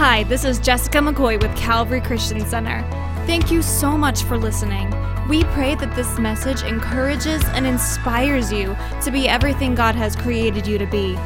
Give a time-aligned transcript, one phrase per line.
[0.00, 2.80] Hi, this is Jessica McCoy with Calvary Christian Center.
[3.26, 4.88] Thank you so much for listening.
[5.28, 10.66] We pray that this message encourages and inspires you to be everything God has created
[10.66, 11.18] you to be.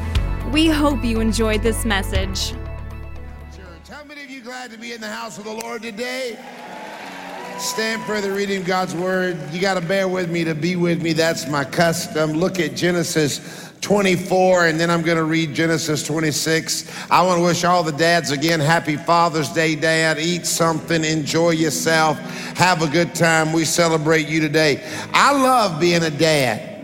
[0.51, 2.51] We hope you enjoyed this message.
[3.57, 6.37] Church, how many of you glad to be in the house of the Lord today?
[7.59, 9.39] Stand for the reading of God's word.
[9.53, 11.13] You got to bear with me to be with me.
[11.13, 12.33] That's my custom.
[12.33, 17.11] Look at Genesis 24, and then I'm going to read Genesis 26.
[17.11, 20.19] I want to wish all the dads again happy Father's Day, Dad.
[20.19, 22.19] Eat something, enjoy yourself,
[22.57, 23.53] have a good time.
[23.53, 24.85] We celebrate you today.
[25.13, 26.75] I love being a dad.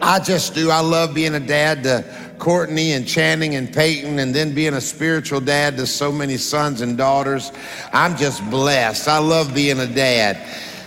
[0.00, 0.70] I just do.
[0.70, 4.80] I love being a dad to Courtney and Channing and Peyton, and then being a
[4.80, 7.52] spiritual dad to so many sons and daughters.
[7.92, 9.08] I'm just blessed.
[9.08, 10.38] I love being a dad.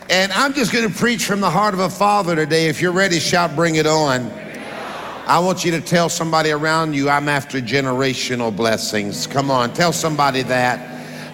[0.09, 2.67] And I'm just going to preach from the heart of a father today.
[2.67, 4.31] If you're ready, shout, bring it on.
[5.27, 9.27] I want you to tell somebody around you, I'm after generational blessings.
[9.27, 10.79] Come on, tell somebody that.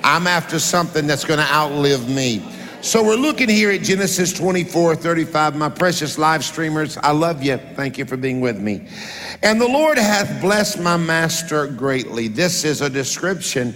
[0.04, 2.44] I'm after something that's going to outlive me.
[2.84, 5.56] So we're looking here at Genesis 24, 35.
[5.56, 7.56] My precious live streamers, I love you.
[7.76, 8.90] Thank you for being with me.
[9.42, 12.28] And the Lord hath blessed my master greatly.
[12.28, 13.74] This is a description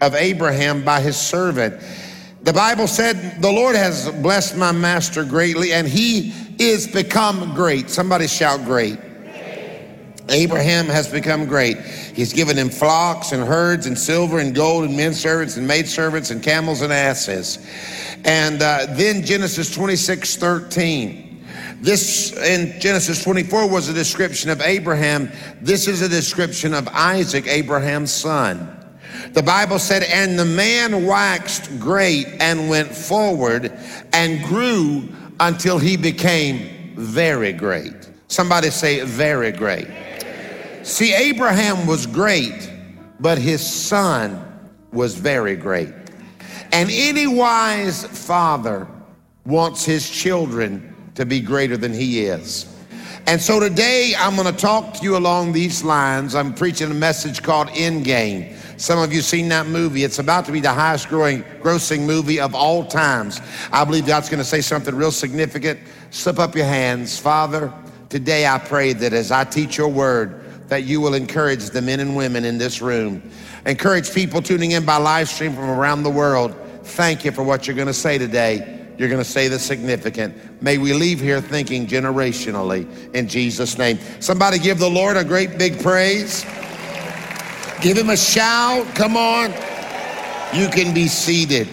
[0.00, 1.80] of Abraham by his servant.
[2.42, 7.88] The Bible said, The Lord has blessed my master greatly, and he is become great.
[7.88, 8.98] Somebody shout, Great.
[10.30, 11.78] Abraham has become great.
[11.78, 15.88] He's given him flocks and herds and silver and gold and men servants and maid
[15.88, 17.58] servants and camels and asses.
[18.24, 21.44] And uh, then Genesis 26 13.
[21.80, 25.30] This in Genesis 24 was a description of Abraham.
[25.60, 28.74] This is a description of Isaac, Abraham's son.
[29.32, 33.72] The Bible said, And the man waxed great and went forward
[34.12, 35.08] and grew
[35.40, 37.94] until he became very great.
[38.28, 39.88] Somebody say, very great.
[40.82, 42.70] See, Abraham was great,
[43.20, 44.44] but his son
[44.92, 45.92] was very great.
[46.72, 48.86] And any wise father
[49.44, 52.74] wants his children to be greater than he is.
[53.26, 56.34] And so today I'm going to talk to you along these lines.
[56.34, 58.56] I'm preaching a message called Endgame.
[58.80, 60.04] Some of you seen that movie.
[60.04, 63.40] It's about to be the highest growing, grossing movie of all times.
[63.72, 65.80] I believe God's going to say something real significant.
[66.10, 67.18] Slip up your hands.
[67.18, 67.72] Father,
[68.08, 70.37] today I pray that as I teach your word,
[70.68, 73.22] that you will encourage the men and women in this room.
[73.66, 76.54] Encourage people tuning in by live stream from around the world.
[76.82, 78.76] Thank you for what you're going to say today.
[78.98, 80.62] You're going to say the significant.
[80.62, 83.98] May we leave here thinking generationally in Jesus' name.
[84.20, 86.42] Somebody give the Lord a great big praise.
[87.80, 88.86] Give him a shout.
[88.96, 89.52] Come on.
[90.52, 91.68] You can be seated.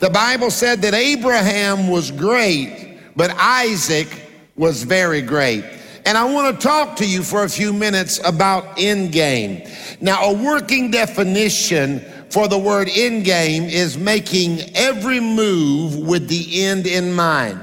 [0.00, 4.08] The Bible said that Abraham was great, but Isaac
[4.56, 5.64] was very great.
[6.06, 9.66] And I want to talk to you for a few minutes about end game.
[10.00, 12.00] Now, a working definition
[12.30, 17.60] for the word end game is making every move with the end in mind.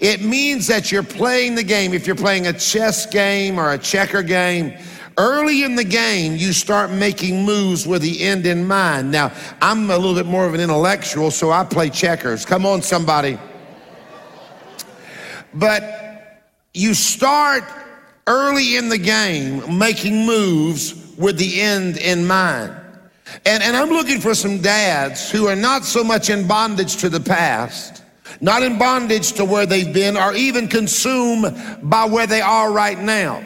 [0.00, 1.92] It means that you're playing the game.
[1.92, 4.76] If you're playing a chess game or a checker game,
[5.18, 9.12] early in the game, you start making moves with the end in mind.
[9.12, 12.46] Now, I'm a little bit more of an intellectual, so I play checkers.
[12.46, 13.38] Come on, somebody.
[15.52, 17.64] But you start
[18.26, 22.74] early in the game making moves with the end in mind.
[23.46, 27.08] And, and I'm looking for some dads who are not so much in bondage to
[27.08, 28.02] the past,
[28.40, 32.98] not in bondage to where they've been, or even consumed by where they are right
[32.98, 33.42] now.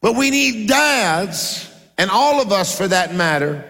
[0.00, 1.68] But we need dads,
[1.98, 3.64] and all of us for that matter,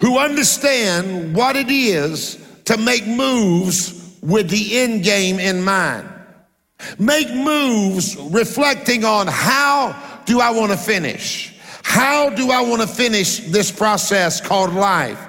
[0.00, 6.08] who understand what it is to make moves with the end game in mind.
[6.98, 11.54] Make moves reflecting on how do I want to finish?
[11.82, 15.22] How do I want to finish this process called life?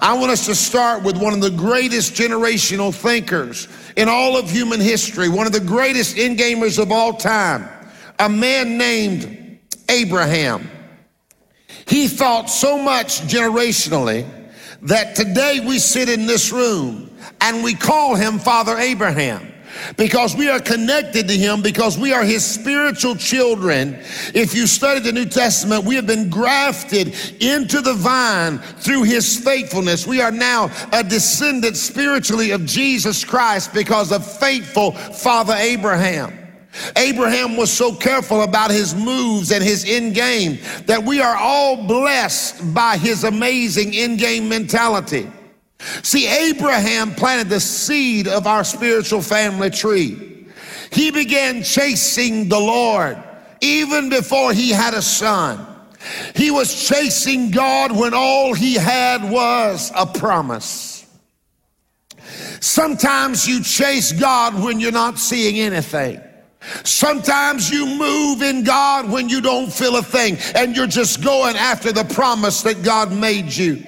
[0.00, 4.48] I want us to start with one of the greatest generational thinkers in all of
[4.48, 7.68] human history, one of the greatest end gamers of all time,
[8.18, 10.70] a man named Abraham.
[11.86, 14.26] He thought so much generationally
[14.82, 17.10] that today we sit in this room
[17.40, 19.52] and we call him Father Abraham
[19.96, 23.98] because we are connected to him because we are his spiritual children.
[24.34, 29.38] If you study the New Testament, we have been grafted into the vine through his
[29.38, 30.06] faithfulness.
[30.06, 36.46] We are now a descendant spiritually of Jesus Christ because of faithful Father Abraham.
[36.96, 41.86] Abraham was so careful about his moves and his end game that we are all
[41.86, 45.30] blessed by his amazing end game mentality.
[45.80, 50.46] See, Abraham planted the seed of our spiritual family tree.
[50.90, 53.22] He began chasing the Lord
[53.60, 55.66] even before he had a son.
[56.34, 61.06] He was chasing God when all he had was a promise.
[62.60, 66.20] Sometimes you chase God when you're not seeing anything.
[66.84, 71.56] Sometimes you move in God when you don't feel a thing and you're just going
[71.56, 73.84] after the promise that God made you.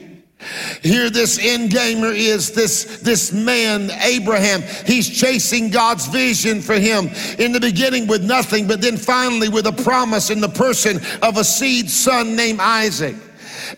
[0.83, 4.63] Here, this end gamer is this, this man, Abraham.
[4.87, 7.09] He's chasing God's vision for him
[7.39, 11.37] in the beginning with nothing, but then finally with a promise in the person of
[11.37, 13.17] a seed son named Isaac.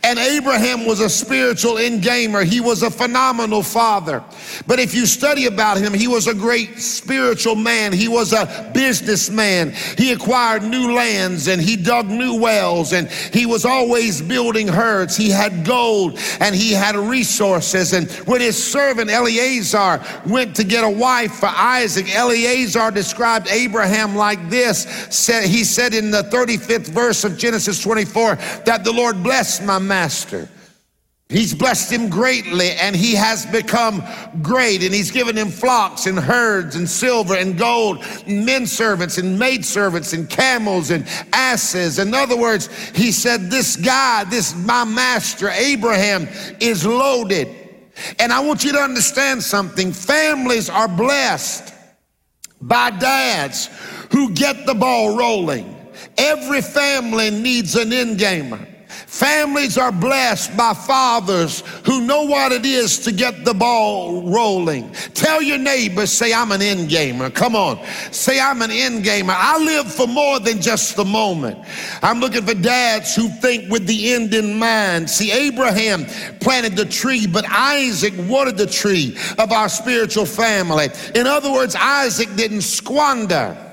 [0.02, 2.44] And Abraham was a spiritual end gamer.
[2.44, 4.22] He was a phenomenal father.
[4.66, 7.92] But if you study about him, he was a great spiritual man.
[7.92, 9.72] He was a businessman.
[9.96, 15.16] He acquired new lands and he dug new wells and he was always building herds.
[15.16, 17.92] He had gold and he had resources.
[17.92, 24.16] And when his servant Eleazar went to get a wife for Isaac, Eleazar described Abraham
[24.16, 24.84] like this.
[25.26, 30.48] He said in the 35th verse of Genesis 24 that the Lord blessed my master.
[31.32, 34.04] He's blessed him greatly and he has become
[34.42, 39.16] great and he's given him flocks and herds and silver and gold, and men servants
[39.16, 41.98] and maid servants and camels and asses.
[41.98, 46.28] In other words, he said, This guy, this my master, Abraham,
[46.60, 47.48] is loaded.
[48.18, 49.92] And I want you to understand something.
[49.92, 51.72] Families are blessed
[52.60, 53.70] by dads
[54.10, 55.76] who get the ball rolling.
[56.18, 58.66] Every family needs an end gamer.
[59.12, 64.90] Families are blessed by fathers who know what it is to get the ball rolling.
[65.12, 67.28] Tell your neighbor, say, I'm an end gamer.
[67.28, 67.78] Come on.
[68.10, 69.34] Say, I'm an end gamer.
[69.36, 71.58] I live for more than just the moment.
[72.02, 75.10] I'm looking for dads who think with the end in mind.
[75.10, 76.06] See, Abraham
[76.40, 80.88] planted the tree, but Isaac watered the tree of our spiritual family.
[81.14, 83.71] In other words, Isaac didn't squander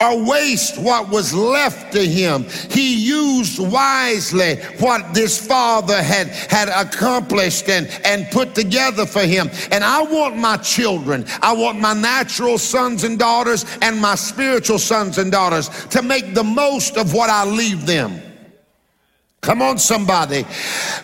[0.00, 2.44] or waste what was left to him.
[2.70, 9.50] He used wisely what this father had, had accomplished and, and put together for him.
[9.72, 14.78] And I want my children, I want my natural sons and daughters and my spiritual
[14.78, 18.22] sons and daughters to make the most of what I leave them.
[19.40, 20.42] Come on, somebody.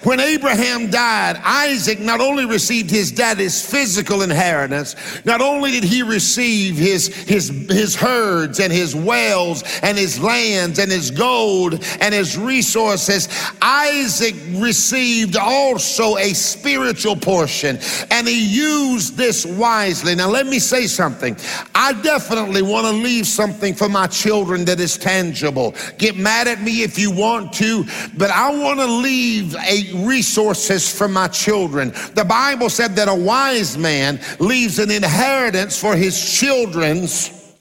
[0.03, 6.03] When Abraham died, Isaac not only received his daddy's physical inheritance, not only did he
[6.03, 12.13] receive his, his, his herds and his wells and his lands and his gold and
[12.13, 13.29] his resources,
[13.63, 17.79] Isaac received also a spiritual portion
[18.11, 20.17] and he used this wisely.
[20.17, 21.37] Now, let me say something.
[21.75, 25.75] I definitely want to leave something for my children that is tangible.
[25.99, 27.85] Get mad at me if you want to,
[28.19, 31.91] but but I want to leave a resources for my children.
[32.15, 37.55] The Bible said that a wise man leaves an inheritance for his children's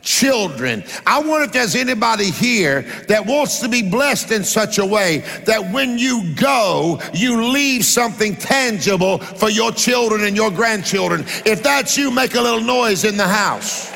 [0.00, 0.84] children.
[1.06, 5.18] I wonder if there's anybody here that wants to be blessed in such a way
[5.44, 11.26] that when you go, you leave something tangible for your children and your grandchildren.
[11.44, 13.92] If that's you, make a little noise in the house.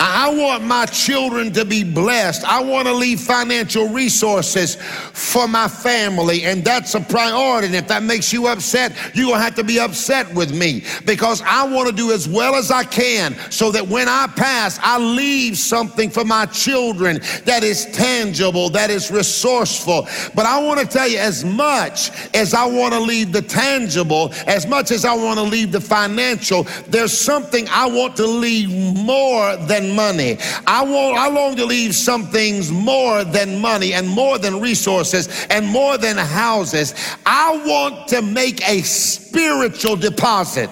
[0.00, 2.44] I want my children to be blessed.
[2.44, 7.66] I want to leave financial resources for my family, and that's a priority.
[7.66, 10.84] And if that makes you upset, you're going to have to be upset with me
[11.04, 14.78] because I want to do as well as I can so that when I pass,
[14.82, 20.06] I leave something for my children that is tangible, that is resourceful.
[20.34, 24.32] But I want to tell you, as much as I want to leave the tangible,
[24.46, 28.70] as much as I want to leave the financial, there's something I want to leave
[28.96, 30.38] more than money.
[30.66, 35.28] I want, I long to leave some things more than money and more than resources
[35.50, 36.94] and more than houses.
[37.26, 40.70] I want to make a spiritual deposit.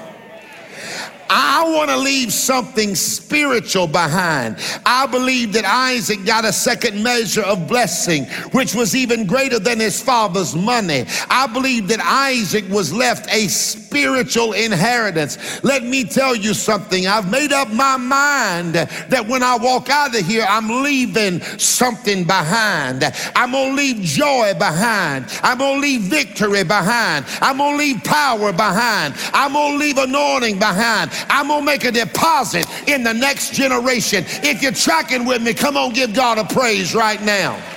[1.29, 4.57] I want to leave something spiritual behind.
[4.85, 9.81] I believe that Isaac got a second measure of blessing, which was even greater than
[9.81, 11.05] his father's money.
[11.29, 13.49] I believe that Isaac was left a
[13.97, 15.65] spiritual inheritance.
[15.65, 17.07] Let me tell you something.
[17.07, 22.25] I've made up my mind that when I walk out of here, I'm leaving something
[22.25, 23.05] behind.
[23.35, 25.25] I'm going to leave joy behind.
[25.43, 27.25] I'm going to leave victory behind.
[27.41, 29.15] I'm going to leave power behind.
[29.33, 31.11] I'm going to leave anointing behind.
[31.31, 34.25] I'm going to make a deposit in the next generation.
[34.45, 37.76] If you're tracking with me, come on, give God a praise right now.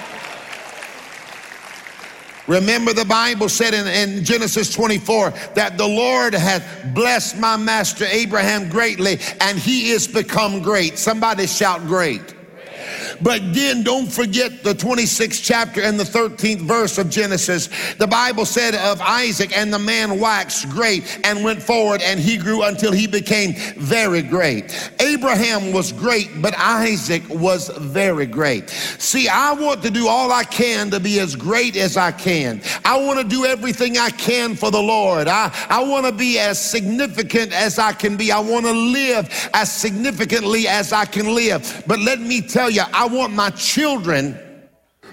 [2.50, 6.66] Remember, the Bible said in, in, Genesis 24 that the Lord hath
[6.96, 10.98] blessed my master Abraham greatly, and he is become great.
[10.98, 12.39] Somebody shout, great.
[13.22, 17.70] But then don't forget the 26th chapter and the 13th verse of Genesis.
[17.96, 22.38] The Bible said of Isaac, and the man waxed great and went forward, and he
[22.38, 24.94] grew until he became very great.
[25.00, 28.70] Abraham was great, but Isaac was very great.
[28.70, 32.62] See, I want to do all I can to be as great as I can.
[32.86, 35.28] I want to do everything I can for the Lord.
[35.28, 38.32] I, I want to be as significant as I can be.
[38.32, 41.84] I want to live as significantly as I can live.
[41.88, 44.38] But let me tell you, I want my children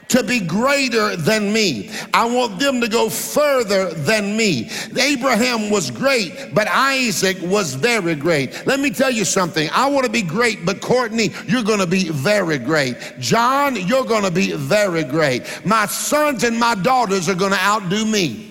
[0.08, 1.90] to be greater than me.
[2.14, 4.70] I want them to go further than me.
[4.98, 8.66] Abraham was great, but Isaac was very great.
[8.66, 9.68] Let me tell you something.
[9.72, 12.96] I want to be great, but Courtney, you're going to be very great.
[13.18, 15.42] John, you're going to be very great.
[15.64, 18.45] My sons and my daughters are going to outdo me.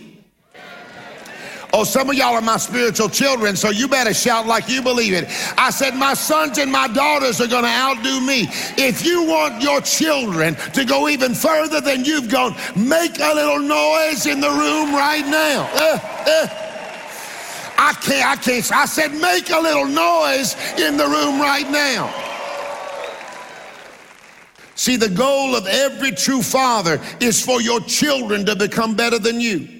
[1.77, 5.11] Oh, some of y'all are my spiritual children, so you better shout like you believe
[5.11, 5.25] it.
[5.57, 8.47] I said, My sons and my daughters are going to outdo me.
[8.77, 13.59] If you want your children to go even further than you've gone, make a little
[13.59, 15.69] noise in the room right now.
[15.73, 16.47] Uh, uh.
[17.77, 18.71] I can't, I can't.
[18.71, 22.09] I said, make a little noise in the room right now.
[24.75, 29.41] See, the goal of every true father is for your children to become better than
[29.41, 29.74] you.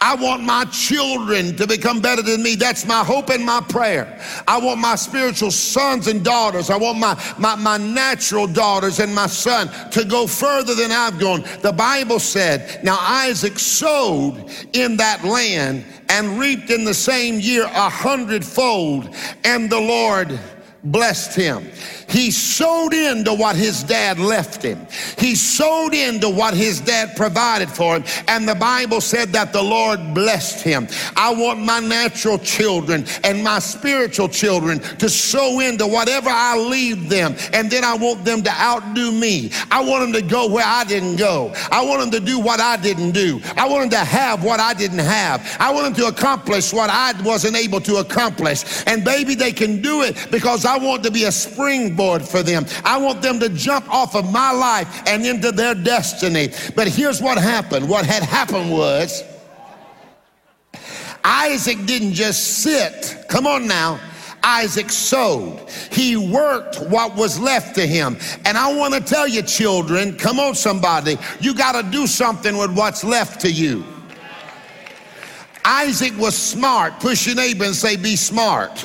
[0.00, 2.54] I want my children to become better than me.
[2.54, 4.20] That's my hope and my prayer.
[4.46, 6.70] I want my spiritual sons and daughters.
[6.70, 11.18] I want my, my, my natural daughters and my son to go further than I've
[11.18, 11.44] gone.
[11.62, 17.64] The Bible said, now Isaac sowed in that land and reaped in the same year
[17.64, 19.14] a hundredfold,
[19.44, 20.38] and the Lord
[20.84, 21.66] blessed him.
[22.08, 24.86] He sowed into what his dad left him.
[25.18, 28.04] He sowed into what his dad provided for him.
[28.28, 30.88] And the Bible said that the Lord blessed him.
[31.16, 37.08] I want my natural children and my spiritual children to sow into whatever I leave
[37.08, 37.34] them.
[37.52, 39.50] And then I want them to outdo me.
[39.70, 41.52] I want them to go where I didn't go.
[41.70, 43.40] I want them to do what I didn't do.
[43.56, 45.56] I want them to have what I didn't have.
[45.58, 48.64] I want them to accomplish what I wasn't able to accomplish.
[48.86, 52.66] And baby, they can do it because I want to be a springboard for them.
[52.84, 56.48] I want them to jump off of my life and into their destiny.
[56.74, 59.22] But here's what happened what had happened was
[61.24, 63.98] Isaac didn't just sit, come on now.
[64.46, 65.58] Isaac sowed.
[65.90, 68.18] He worked what was left to him.
[68.44, 72.58] And I want to tell you, children, come on, somebody, you got to do something
[72.58, 73.82] with what's left to you.
[75.64, 77.00] Isaac was smart.
[77.00, 78.84] Push your neighbor and say, Be smart.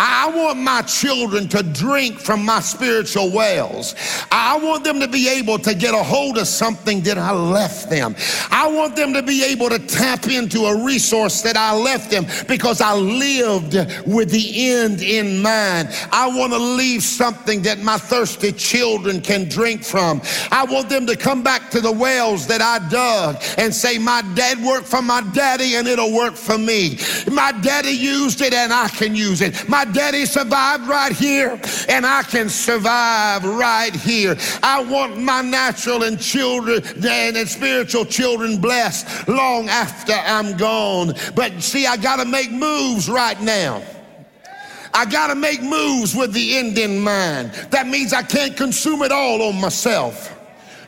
[0.00, 3.96] I want my children to drink from my spiritual wells.
[4.30, 7.90] I want them to be able to get a hold of something that I left
[7.90, 8.14] them.
[8.52, 12.26] I want them to be able to tap into a resource that I left them
[12.46, 13.74] because I lived
[14.06, 15.88] with the end in mind.
[16.12, 20.22] I want to leave something that my thirsty children can drink from.
[20.52, 24.22] I want them to come back to the wells that I dug and say, My
[24.36, 26.98] dad worked for my daddy and it'll work for me.
[27.32, 29.68] My daddy used it and I can use it.
[29.68, 34.36] My daddy survived right here, and I can survive right here.
[34.62, 41.14] I want my natural and children and spiritual children blessed long after I'm gone.
[41.34, 43.82] But see, I got to make moves right now.
[44.94, 47.52] I got to make moves with the end in mind.
[47.70, 50.34] That means I can't consume it all on myself.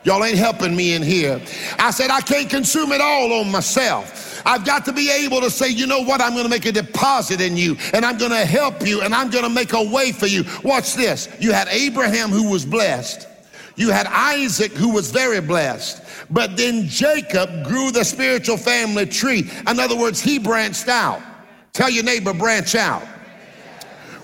[0.04, 1.40] Y'all ain't helping me in here.
[1.78, 4.29] I said, I can't consume it all on myself.
[4.44, 6.20] I've got to be able to say, you know what?
[6.20, 9.14] I'm going to make a deposit in you and I'm going to help you and
[9.14, 10.44] I'm going to make a way for you.
[10.62, 11.28] Watch this.
[11.40, 13.28] You had Abraham who was blessed.
[13.76, 16.02] You had Isaac who was very blessed.
[16.30, 19.50] But then Jacob grew the spiritual family tree.
[19.68, 21.22] In other words, he branched out.
[21.72, 23.02] Tell your neighbor, branch out.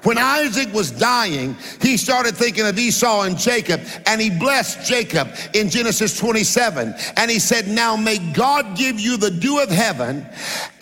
[0.02, 5.28] When Isaac was dying, he started thinking of Esau and Jacob, and he blessed Jacob
[5.54, 6.94] in Genesis 27.
[7.16, 10.26] And he said, Now may God give you the dew of heaven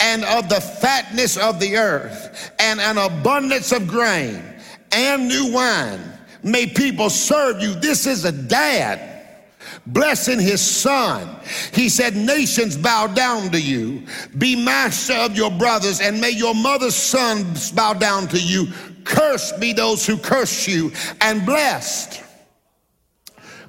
[0.01, 4.43] and of the fatness of the earth and an abundance of grain
[4.93, 6.01] and new wine.
[6.43, 7.75] May people serve you.
[7.75, 9.15] This is a dad
[9.87, 11.37] blessing his son.
[11.73, 14.03] He said, Nations bow down to you.
[14.37, 18.69] Be master of your brothers, and may your mother's sons bow down to you.
[19.05, 22.24] Cursed be those who curse you, and blessed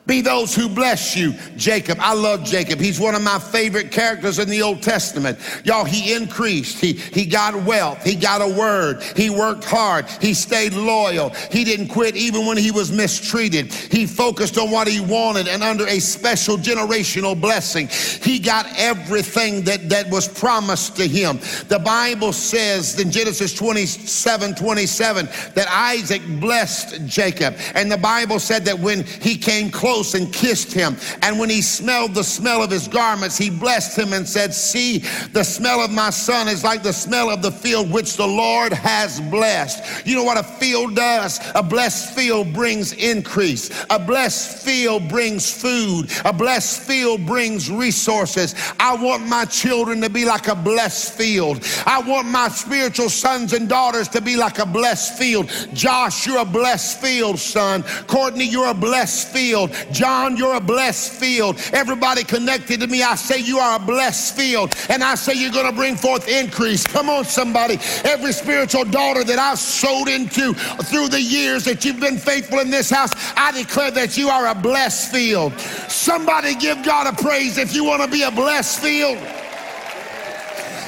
[0.06, 1.34] be those who bless you.
[1.58, 2.80] Jacob, I love Jacob.
[2.80, 5.40] He's one of my favorite characters in the Old Testament.
[5.64, 6.80] Y'all, he increased.
[6.80, 8.04] He, he got wealth.
[8.04, 9.02] He got a word.
[9.16, 10.08] He worked hard.
[10.22, 11.30] He stayed loyal.
[11.52, 13.74] He didn't quit even when he was mistreated.
[13.74, 17.88] He focused on what he wanted and under a special generational blessing.
[17.88, 21.40] He got everything that, that was promised to him.
[21.68, 27.56] The Bible says in Genesis 27, 27 that Isaac blessed Jacob.
[27.74, 30.98] And the Bible said that when he came close close and kissed him.
[31.22, 35.00] And when he smelled the smell of his garments, he blessed him and said, See,
[35.32, 38.74] the smell of my son is like the smell of the field which the Lord
[38.74, 40.06] has blessed.
[40.06, 41.40] You know what a field does?
[41.56, 43.70] A blessed field brings increase.
[43.90, 46.12] A blessed field brings food.
[46.25, 48.54] A blessed field brings resources.
[48.78, 51.64] I want my children to be like a blessed field.
[51.86, 55.50] I want my spiritual sons and daughters to be like a blessed field.
[55.74, 57.84] Josh, you're a blessed field, son.
[58.08, 59.72] Courtney, you're a blessed field.
[59.92, 61.60] John, you're a blessed field.
[61.74, 64.75] Everybody connected to me, I say you are a blessed field.
[64.89, 66.86] And I say you're going to bring forth increase.
[66.86, 67.77] Come on, somebody.
[68.04, 72.70] Every spiritual daughter that I've sowed into through the years that you've been faithful in
[72.70, 75.58] this house, I declare that you are a blessed field.
[75.89, 79.18] Somebody give God a praise if you want to be a blessed field.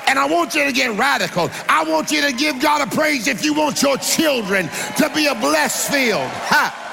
[0.08, 1.50] And I want you to get radical.
[1.68, 5.28] I want you to give God a praise if you want your children to be
[5.28, 6.28] a blessed field.
[6.28, 6.87] Ha.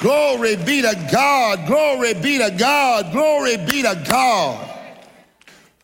[0.00, 1.66] Glory be to God.
[1.66, 3.12] Glory be to God.
[3.12, 4.66] Glory be to God.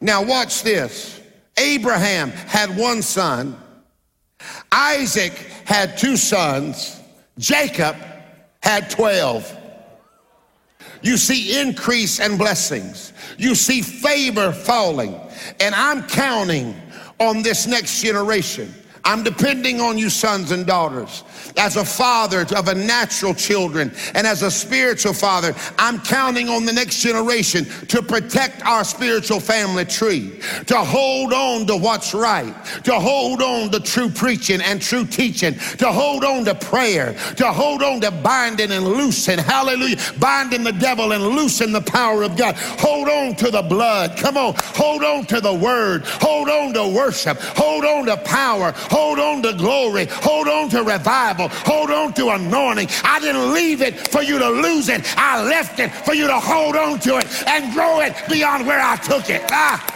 [0.01, 1.21] Now, watch this.
[1.59, 3.57] Abraham had one son,
[4.71, 5.33] Isaac
[5.65, 7.01] had two sons,
[7.39, 7.97] Jacob
[8.63, 9.57] had 12.
[11.03, 13.13] You see increase and blessings.
[13.39, 15.19] You see favor falling.
[15.61, 16.75] And I'm counting
[17.21, 18.75] on this next generation.
[19.07, 21.23] I'm depending on you, sons and daughters
[21.57, 26.65] as a father of a natural children and as a spiritual father, I'm counting on
[26.65, 32.53] the next generation to protect our spiritual family tree, to hold on to what's right,
[32.83, 37.53] to hold on to true preaching and true teaching, to hold on to prayer, to
[37.53, 42.37] hold on to binding and loosing, hallelujah, binding the devil and loosing the power of
[42.37, 42.57] God.
[42.57, 44.17] Hold on to the blood.
[44.19, 48.73] Come on, hold on to the word, hold on to worship, hold on to power,
[48.73, 51.49] hold on to glory, hold on to revival.
[51.49, 52.89] Hold on to anointing.
[53.05, 55.03] I didn't leave it for you to lose it.
[55.17, 58.81] I left it for you to hold on to it and grow it beyond where
[58.81, 59.43] I took it.
[59.51, 59.93] Ah.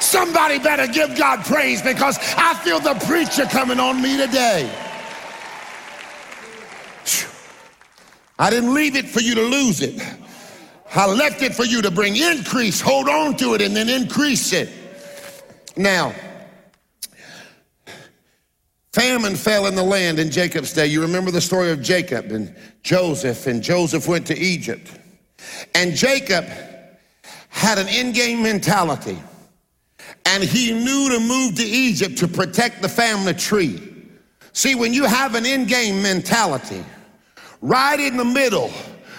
[0.00, 4.70] Somebody better give God praise because I feel the preacher coming on me today.
[8.38, 10.02] I didn't leave it for you to lose it.
[10.94, 12.80] I left it for you to bring increase.
[12.80, 14.68] Hold on to it and then increase it.
[15.76, 16.14] Now,
[18.96, 20.86] Famine fell in the land in Jacob's day.
[20.86, 24.90] You remember the story of Jacob and Joseph, and Joseph went to Egypt.
[25.74, 26.46] And Jacob
[27.50, 29.18] had an end game mentality,
[30.24, 34.08] and he knew to move to Egypt to protect the family tree.
[34.54, 36.82] See, when you have an end game mentality,
[37.60, 38.72] right in the middle,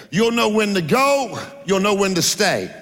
[0.10, 2.74] you'll know when to go, you'll know when to stay.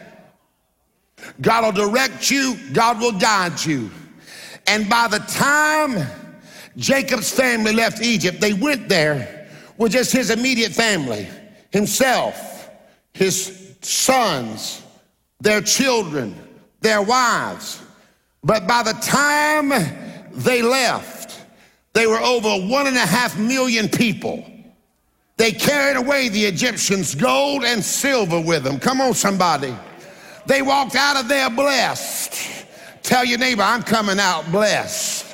[1.41, 3.91] God will direct you, God will guide you.
[4.65, 6.07] And by the time
[6.77, 8.41] Jacob's family left Egypt.
[8.41, 11.27] They went there with just his immediate family,
[11.71, 12.69] himself,
[13.13, 14.81] his sons,
[15.39, 16.35] their children,
[16.81, 17.81] their wives.
[18.43, 19.71] But by the time
[20.31, 21.41] they left,
[21.93, 24.45] they were over one and a half million people.
[25.37, 28.79] They carried away the Egyptians' gold and silver with them.
[28.79, 29.75] Come on, somebody.
[30.45, 32.65] They walked out of there blessed.
[33.01, 35.24] Tell your neighbor, I'm coming out blessed.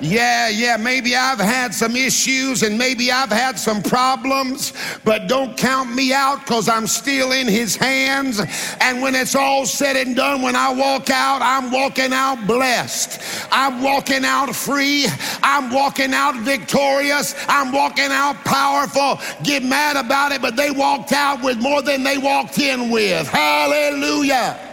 [0.00, 4.72] Yeah, yeah, maybe I've had some issues and maybe I've had some problems,
[5.04, 8.40] but don't count me out because I'm still in his hands.
[8.80, 13.20] And when it's all said and done, when I walk out, I'm walking out blessed.
[13.52, 15.06] I'm walking out free.
[15.42, 17.34] I'm walking out victorious.
[17.46, 19.20] I'm walking out powerful.
[19.42, 23.28] Get mad about it, but they walked out with more than they walked in with.
[23.28, 24.69] Hallelujah.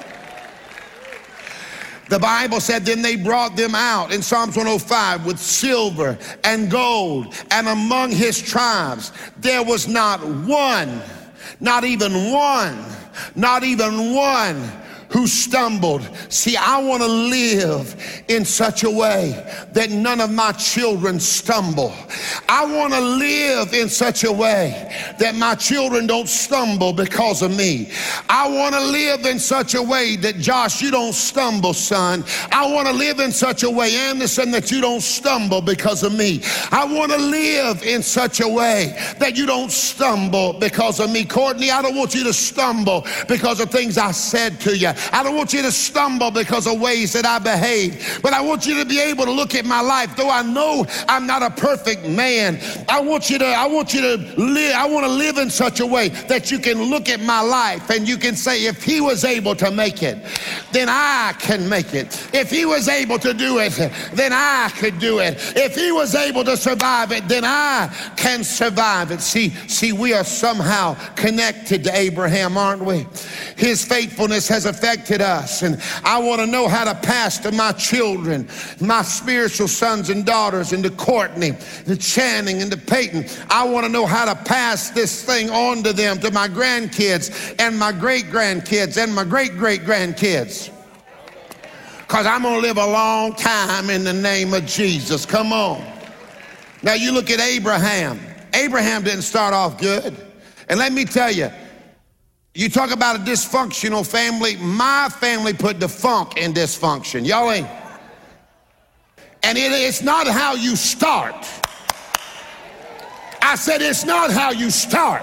[2.09, 7.33] The Bible said, then they brought them out in Psalms 105 with silver and gold,
[7.51, 9.11] and among his tribes.
[9.37, 11.01] There was not one,
[11.59, 12.83] not even one,
[13.35, 14.71] not even one
[15.09, 16.07] who stumbled.
[16.29, 19.31] See, I want to live in such a way
[19.73, 21.93] that none of my children stumble.
[22.49, 27.55] I want to live in such a way that my children don't stumble because of
[27.55, 27.91] me.
[28.29, 32.23] I want to live in such a way that, Josh, you don't stumble, son.
[32.51, 36.13] I want to live in such a way, Anderson, that you don't stumble because of
[36.13, 36.41] me.
[36.71, 41.23] I want to live in such a way that you don't stumble because of me.
[41.23, 44.91] Courtney, I don't want you to stumble because of things I said to you.
[45.11, 48.19] I don't want you to stumble because of ways that I behave.
[48.21, 50.85] But I want you to be able to look at my life, though I know
[51.07, 52.59] I'm not a perfect man.
[52.89, 55.79] I want you to, I want you to live, I want to live in such
[55.79, 59.01] a way that you can look at my life and you can say, if he
[59.01, 60.17] was able to make it,
[60.71, 62.27] then I can make it.
[62.33, 63.73] If he was able to do it,
[64.13, 65.35] then I could do it.
[65.55, 69.21] If he was able to survive it, then I can survive it.
[69.21, 73.05] See, see, we are somehow connected to Abraham, aren't we?
[73.55, 75.61] His faithfulness has affected us.
[75.61, 78.47] And I want to know how to pass to my children,
[78.79, 81.53] my spiritual sons and daughters, and to Courtney,
[81.85, 83.25] to Channing, and to Peyton.
[83.49, 87.55] I want to know how to pass this thing on to them, to my grandkids,
[87.59, 90.71] and my great grandkids, and my great great grandkids
[92.07, 95.25] because I'm going to live a long time in the name of Jesus.
[95.25, 95.85] Come on.
[96.81, 98.17] Now you look at Abraham.
[98.53, 100.15] Abraham didn't start off good.
[100.69, 101.49] And let me tell you,
[102.57, 104.55] you talk about a dysfunctional family.
[104.57, 107.23] My family put the funk in dysfunction.
[107.23, 107.67] Y'all ain't.
[109.43, 111.35] And it, it's not how you start.
[113.43, 115.21] I said, it's not how you start.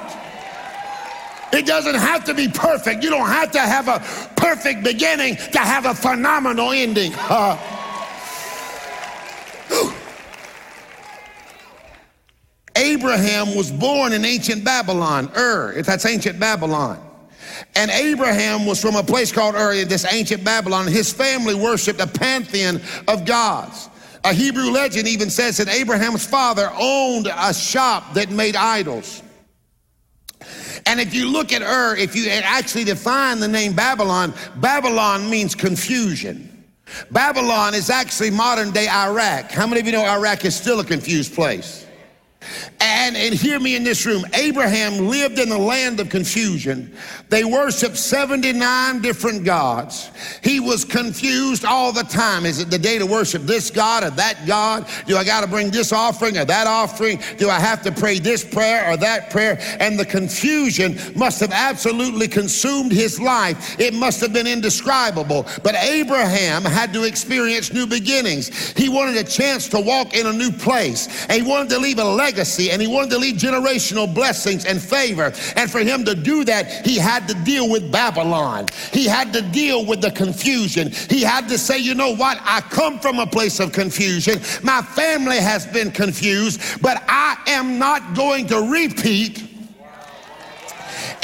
[1.52, 3.02] It doesn't have to be perfect.
[3.02, 3.98] You don't have to have a
[4.36, 7.12] perfect beginning to have a phenomenal ending.
[7.16, 7.58] Uh,
[12.76, 17.10] Abraham was born in ancient Babylon, Ur, if that's ancient Babylon.
[17.76, 20.86] And Abraham was from a place called Ur, in this ancient Babylon.
[20.86, 23.88] His family worshiped a pantheon of gods.
[24.24, 29.22] A Hebrew legend even says that Abraham's father owned a shop that made idols.
[30.86, 35.54] And if you look at Ur, if you actually define the name Babylon, Babylon means
[35.54, 36.50] confusion.
[37.10, 39.50] Babylon is actually modern day Iraq.
[39.50, 41.83] How many of you know Iraq is still a confused place?
[42.80, 46.94] And, and hear me in this room Abraham lived in a land of confusion.
[47.30, 50.10] They worshiped 79 different gods.
[50.42, 52.44] He was confused all the time.
[52.46, 54.86] Is it the day to worship this God or that God?
[55.06, 57.20] Do I got to bring this offering or that offering?
[57.38, 59.58] Do I have to pray this prayer or that prayer?
[59.80, 63.80] And the confusion must have absolutely consumed his life.
[63.80, 65.46] It must have been indescribable.
[65.62, 68.72] But Abraham had to experience new beginnings.
[68.72, 71.08] He wanted a chance to walk in a new place.
[71.28, 74.64] And he wanted to leave a legacy legacy and he wanted to leave generational blessings
[74.64, 75.32] and favor.
[75.56, 78.66] And for him to do that, he had to deal with Babylon.
[78.92, 80.90] He had to deal with the confusion.
[81.08, 82.38] He had to say, you know what?
[82.42, 84.40] I come from a place of confusion.
[84.62, 89.53] My family has been confused, but I am not going to repeat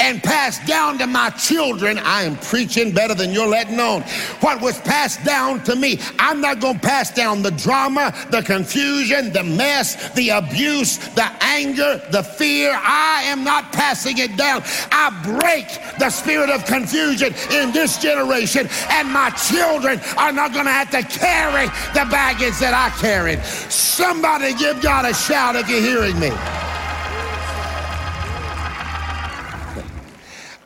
[0.01, 4.01] and passed down to my children, I am preaching better than you're letting on.
[4.41, 8.41] What was passed down to me, I'm not going to pass down the drama, the
[8.41, 12.71] confusion, the mess, the abuse, the anger, the fear.
[12.73, 14.63] I am not passing it down.
[14.91, 15.67] I break
[15.99, 20.89] the spirit of confusion in this generation, and my children are not going to have
[20.91, 23.39] to carry the baggage that I carried.
[23.45, 26.31] Somebody give God a shout if you're hearing me.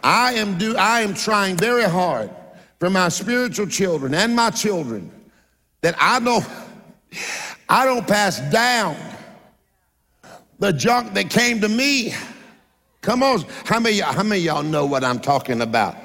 [0.05, 2.29] I am do I am trying very hard
[2.79, 5.09] for my spiritual children and my children
[5.81, 6.45] that I don't
[7.67, 8.95] I don't pass down
[10.59, 12.13] the junk that came to me.
[13.01, 15.95] Come on, how many how many y'all know what I'm talking about?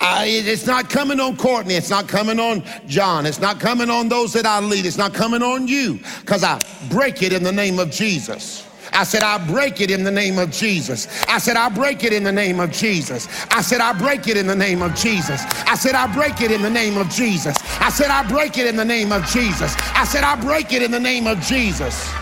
[0.00, 1.74] I, it's not coming on Courtney.
[1.74, 3.24] It's not coming on John.
[3.24, 4.84] It's not coming on those that I lead.
[4.84, 6.58] It's not coming on you because I
[6.90, 8.66] break it in the name of Jesus.
[8.92, 11.08] I said, I break it in the name of Jesus.
[11.28, 13.28] I said, I break it in the name of Jesus.
[13.50, 15.42] I said, I break it in the name of Jesus.
[15.66, 17.56] I said, I break it in the name of Jesus.
[17.80, 19.74] I said, I break it in the name of Jesus.
[19.94, 22.21] I said, I break it in the name of Jesus.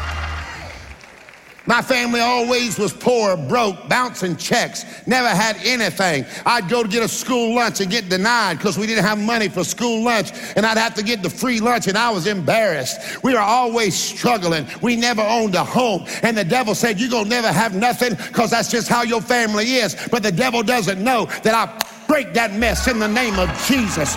[1.66, 6.24] My family always was poor, broke, bouncing checks, never had anything.
[6.46, 9.48] I'd go to get a school lunch and get denied because we didn't have money
[9.48, 13.22] for school lunch, and I'd have to get the free lunch, and I was embarrassed.
[13.22, 14.66] We were always struggling.
[14.80, 18.14] We never owned a home, and the devil said, You're going to never have nothing
[18.14, 19.96] because that's just how your family is.
[20.10, 24.16] But the devil doesn't know that I break that mess in the name of Jesus.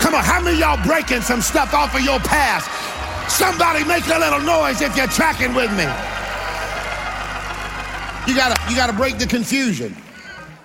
[0.00, 2.70] Come on, how many y'all breaking some stuff off of your past?
[3.30, 5.84] Somebody make a little noise if you're tracking with me.
[8.26, 9.96] You gotta, you gotta break the confusion.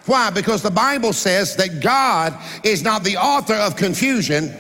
[0.08, 0.30] Why?
[0.32, 4.52] Because the Bible says that God is not the author of confusion,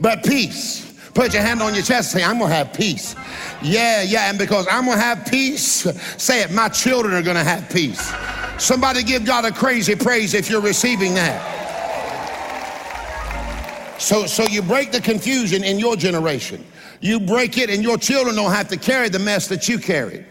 [0.00, 0.84] but peace.
[1.14, 3.14] Put your hand on your chest and say, I'm gonna have peace.
[3.62, 5.86] Yeah, yeah, and because I'm gonna have peace,
[6.22, 8.12] say it, my children are gonna have peace.
[8.58, 11.54] Somebody give God a crazy praise if you're receiving that.
[13.98, 16.64] So, so you break the confusion in your generation.
[17.00, 20.26] You break it, and your children don't have to carry the mess that you carried.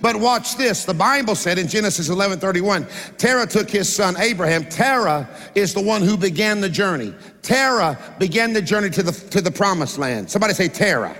[0.00, 0.84] But watch this.
[0.84, 2.86] The Bible said in Genesis 11 31,
[3.18, 4.64] Terah took his son Abraham.
[4.64, 7.14] Terah is the one who began the journey.
[7.42, 10.30] Terah began the journey to the, to the promised land.
[10.30, 11.16] Somebody say Terah.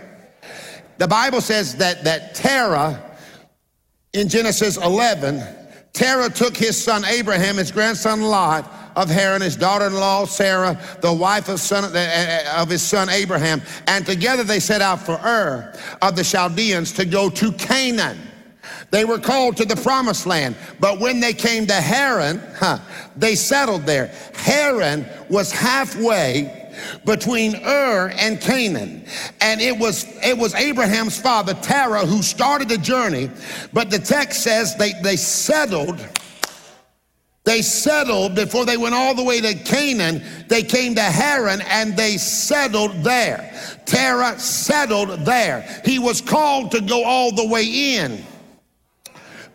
[0.99, 3.03] The Bible says that, that Terah
[4.13, 5.43] in Genesis 11,
[5.93, 11.49] Terah took his son Abraham, his grandson Lot, of Haran, his daughter-in-law Sarah, the wife
[11.49, 15.73] of, son, uh, uh, of his son Abraham, and together they set out for Ur
[16.03, 18.19] of the Chaldeans to go to Canaan.
[18.91, 22.79] They were called to the promised land, but when they came to Haran, huh,
[23.17, 24.13] they settled there.
[24.35, 26.65] Haran was halfway
[27.05, 29.05] between Ur and Canaan.
[29.41, 33.31] And it was, it was Abraham's father, Terah, who started the journey.
[33.73, 36.01] But the text says they, they settled.
[37.45, 40.23] They settled before they went all the way to Canaan.
[40.49, 43.53] They came to Haran and they settled there.
[43.85, 45.83] Terah settled there.
[45.85, 48.25] He was called to go all the way in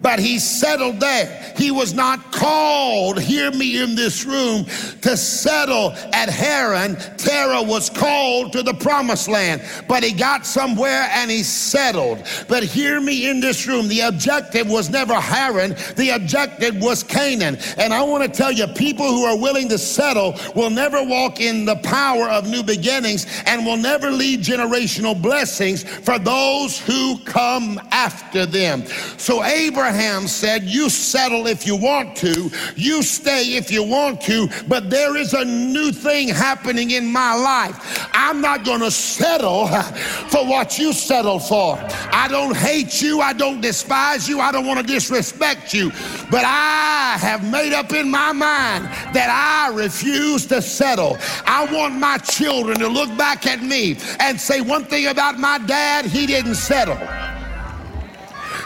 [0.01, 1.53] but he settled there.
[1.57, 4.65] He was not called, hear me in this room,
[5.01, 6.95] to settle at Haran.
[7.17, 12.23] Terah was called to the promised land, but he got somewhere and he settled.
[12.47, 17.57] But hear me in this room, the objective was never Haran, the objective was Canaan.
[17.77, 21.41] And I want to tell you, people who are willing to settle will never walk
[21.41, 27.17] in the power of new beginnings and will never lead generational blessings for those who
[27.25, 28.85] come after them.
[29.17, 34.21] So Abraham Abraham said, You settle if you want to, you stay if you want
[34.21, 38.07] to, but there is a new thing happening in my life.
[38.13, 39.65] I'm not going to settle
[40.29, 41.75] for what you settled for.
[42.13, 45.89] I don't hate you, I don't despise you, I don't want to disrespect you,
[46.29, 51.17] but I have made up in my mind that I refuse to settle.
[51.47, 55.57] I want my children to look back at me and say one thing about my
[55.57, 57.38] dad, he didn't settle.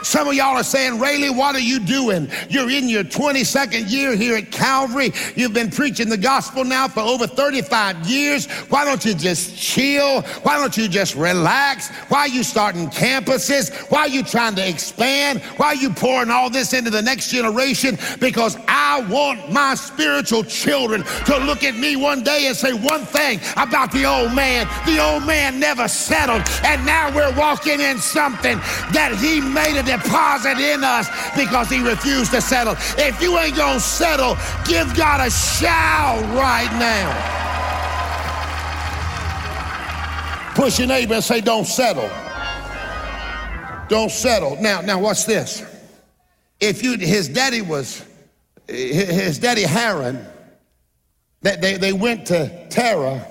[0.04, 2.30] Some of y'all are saying, Rayleigh, what are you doing?
[2.50, 5.12] You're in your 22nd year here at Calvary.
[5.36, 8.48] You've been preaching the gospel now for over 35 years.
[8.70, 10.22] Why don't you just chill?
[10.44, 11.90] Why don't you just relax?
[12.10, 13.74] Why are you starting campuses?
[13.90, 15.42] Why are you trying to expand?
[15.58, 17.98] Why are you pouring all this into the next generation?
[18.20, 23.06] Because I want my spiritual children to look at me one day and say one
[23.06, 24.68] thing about the old man.
[24.86, 28.58] The old man never settled, and now we're walking in something
[28.92, 32.76] that he made a deposit in us because he refused to settle.
[32.98, 37.42] If you ain't gonna settle, give God a shout right now.
[40.56, 42.10] Push your neighbor and say, Don't settle.
[43.90, 44.58] Don't settle.
[44.62, 45.64] Now, now watch this.
[46.60, 48.04] If you his daddy was
[48.68, 50.26] his daddy Haran,
[51.42, 53.28] that they, they went to Terah,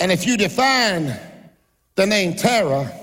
[0.00, 1.16] and if you define
[1.94, 2.99] the name Terah,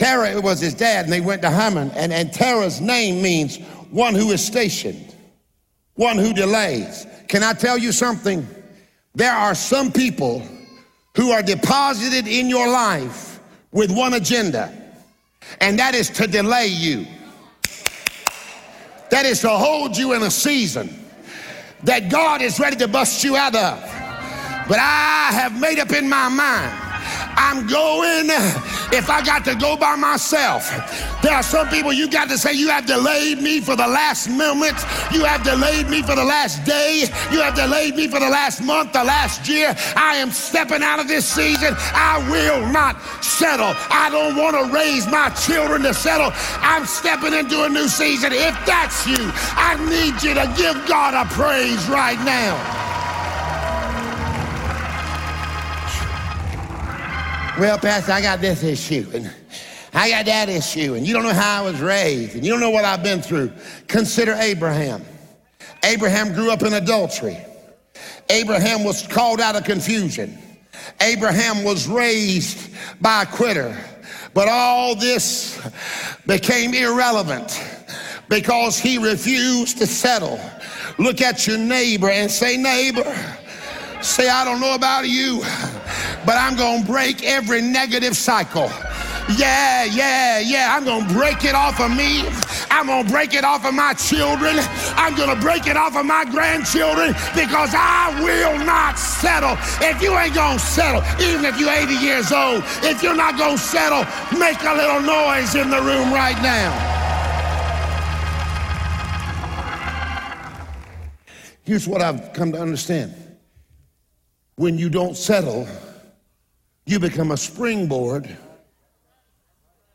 [0.00, 1.90] Terah was his dad, and they went to Haman.
[1.90, 3.58] And, and Terah's name means
[3.90, 5.14] one who is stationed,
[5.94, 7.06] one who delays.
[7.28, 8.48] Can I tell you something?
[9.14, 10.42] There are some people
[11.14, 13.40] who are deposited in your life
[13.72, 14.72] with one agenda,
[15.60, 17.06] and that is to delay you.
[19.10, 20.98] That is to hold you in a season
[21.82, 23.78] that God is ready to bust you out of.
[24.66, 26.89] But I have made up in my mind
[27.40, 28.28] I'm going
[28.92, 30.68] if I got to go by myself.
[31.22, 34.28] There are some people you got to say, You have delayed me for the last
[34.28, 34.76] moment.
[35.10, 37.08] You have delayed me for the last day.
[37.32, 39.74] You have delayed me for the last month, the last year.
[39.96, 41.74] I am stepping out of this season.
[41.78, 43.72] I will not settle.
[43.88, 46.32] I don't want to raise my children to settle.
[46.60, 48.32] I'm stepping into a new season.
[48.32, 49.16] If that's you,
[49.56, 52.89] I need you to give God a praise right now.
[57.60, 59.30] Well, Pastor, I got this issue, and
[59.92, 62.60] I got that issue, and you don't know how I was raised, and you don't
[62.60, 63.52] know what I've been through.
[63.86, 65.04] Consider Abraham.
[65.84, 67.36] Abraham grew up in adultery.
[68.30, 70.38] Abraham was called out of confusion.
[71.02, 73.76] Abraham was raised by a quitter.
[74.32, 75.60] But all this
[76.26, 77.62] became irrelevant
[78.30, 80.40] because he refused to settle.
[80.96, 83.14] Look at your neighbor and say, Neighbor,
[84.02, 85.40] say, I don't know about you,
[86.26, 88.70] but I'm going to break every negative cycle.
[89.36, 90.74] Yeah, yeah, yeah.
[90.74, 92.24] I'm going to break it off of me.
[92.70, 94.56] I'm going to break it off of my children.
[94.96, 99.56] I'm going to break it off of my grandchildren because I will not settle.
[99.86, 103.38] If you ain't going to settle, even if you're 80 years old, if you're not
[103.38, 104.04] going to settle,
[104.38, 106.98] make a little noise in the room right now.
[111.64, 113.19] Here's what I've come to understand
[114.60, 115.66] when you don't settle,
[116.84, 118.36] you become a springboard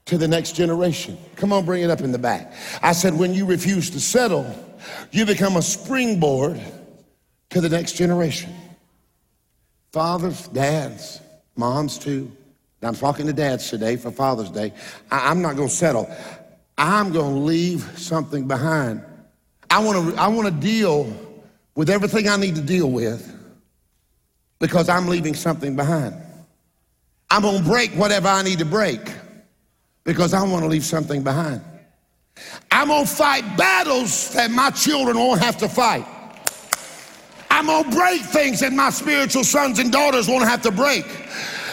[0.06, 1.20] to the next generation.
[1.36, 2.52] Come on, bring it up in the back.
[2.82, 4.44] I said, when you refuse to settle,
[5.12, 6.60] you become a springboard
[7.52, 8.56] to the next generation.
[9.92, 11.22] Fathers, dads,
[11.56, 12.36] moms too.
[12.82, 14.74] I'm talking to dads today for Father's Day.
[15.12, 16.10] I, am not going to settle.
[16.76, 19.04] I'm going to leave something behind.
[19.70, 20.20] I want to.
[20.20, 21.14] I want to deal
[21.76, 23.35] with everything I need to deal with
[24.60, 26.16] because I'm leaving something behind.
[27.30, 29.02] I'm going to break whatever I need to break
[30.04, 31.62] because I want to leave something behind.
[32.72, 36.06] I'm going to fight battles that my children won't have to fight.
[37.50, 41.06] I'm going to break things that my spiritual sons and daughters won't have to break.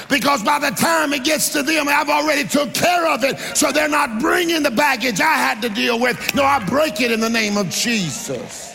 [0.09, 3.38] Because by the time it gets to them, I've already took care of it.
[3.57, 6.35] So they're not bringing the baggage I had to deal with.
[6.35, 8.72] No, I break it in the name of Jesus.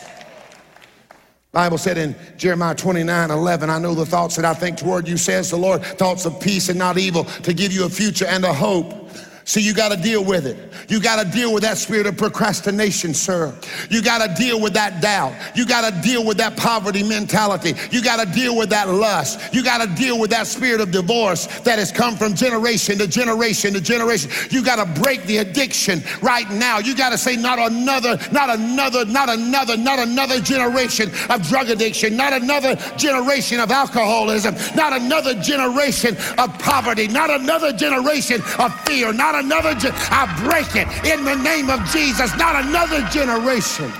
[1.57, 5.17] Bible said in Jeremiah 29, 11, I know the thoughts that I think toward you,
[5.17, 8.45] says the Lord, thoughts of peace and not evil, to give you a future and
[8.45, 9.06] a hope.
[9.47, 10.57] See, you got to deal with it.
[10.89, 13.55] You got to deal with that spirit of procrastination, sir.
[13.89, 15.33] You got to deal with that doubt.
[15.55, 17.73] You got to deal with that poverty mentality.
[17.89, 19.39] You got to deal with that lust.
[19.53, 23.07] You got to deal with that spirit of divorce that has come from generation to
[23.07, 24.29] generation to generation.
[24.51, 26.79] You got to break the addiction right now.
[26.79, 31.69] You got to say, not another, not another, not another, not another generation of drug
[31.69, 38.77] addiction, not another generation of alcoholism, not another generation of poverty, not another generation of
[38.81, 43.91] fear, not another, ge- I break it in the name of Jesus, not another generation.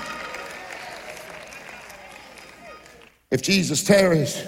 [3.30, 4.42] If Jesus tarries,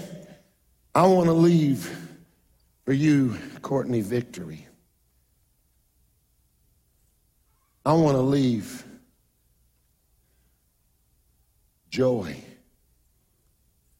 [0.95, 1.97] I want to leave
[2.85, 4.67] for you, Courtney, victory.
[7.85, 8.85] I want to leave
[11.91, 12.37] joy,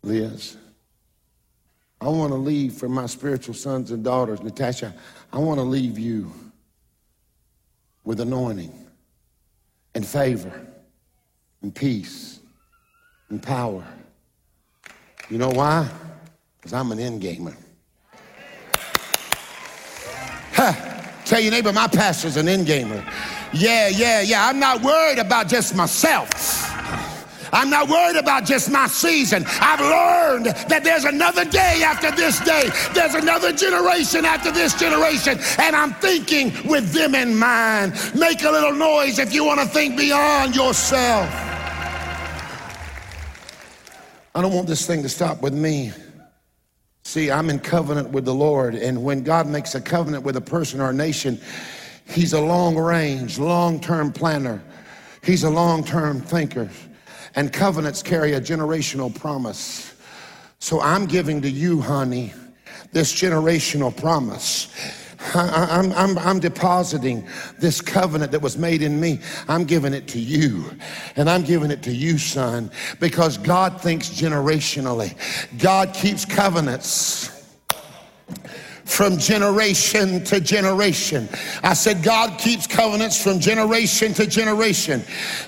[0.03, 0.57] Liz.
[2.01, 4.95] I want to leave for my spiritual sons and daughters, Natasha.
[5.33, 6.33] I want to leave you
[8.05, 8.73] with anointing
[9.95, 10.53] and favor
[11.63, 12.41] and peace
[13.29, 13.85] and power.
[15.29, 15.89] You know why?
[16.57, 17.57] Because I'm an end gamer.
[20.53, 20.73] Huh.
[21.25, 23.05] Tell your neighbor, my pastor's an end gamer.
[23.53, 24.47] Yeah, yeah, yeah.
[24.47, 26.60] I'm not worried about just myself.
[27.53, 29.45] I'm not worried about just my season.
[29.61, 35.39] I've learned that there's another day after this day, there's another generation after this generation,
[35.59, 37.95] and I'm thinking with them in mind.
[38.15, 41.29] Make a little noise if you want to think beyond yourself.
[44.35, 45.93] I don't want this thing to stop with me.
[47.03, 50.41] See, I'm in covenant with the Lord, and when God makes a covenant with a
[50.41, 51.41] person or a nation,
[52.07, 54.63] He's a long range, long term planner.
[55.23, 56.69] He's a long term thinker.
[57.35, 59.95] And covenants carry a generational promise.
[60.59, 62.33] So I'm giving to you, honey,
[62.93, 64.69] this generational promise.
[65.35, 69.21] I'm, I'm, I'm, depositing this covenant that was made in me.
[69.49, 70.65] I'm giving it to you.
[71.17, 75.15] And I'm giving it to you, son, because God thinks generationally.
[75.59, 77.40] God keeps covenants
[79.01, 81.27] from generation to generation.
[81.63, 85.03] I said, God keeps covenants from generation to generation.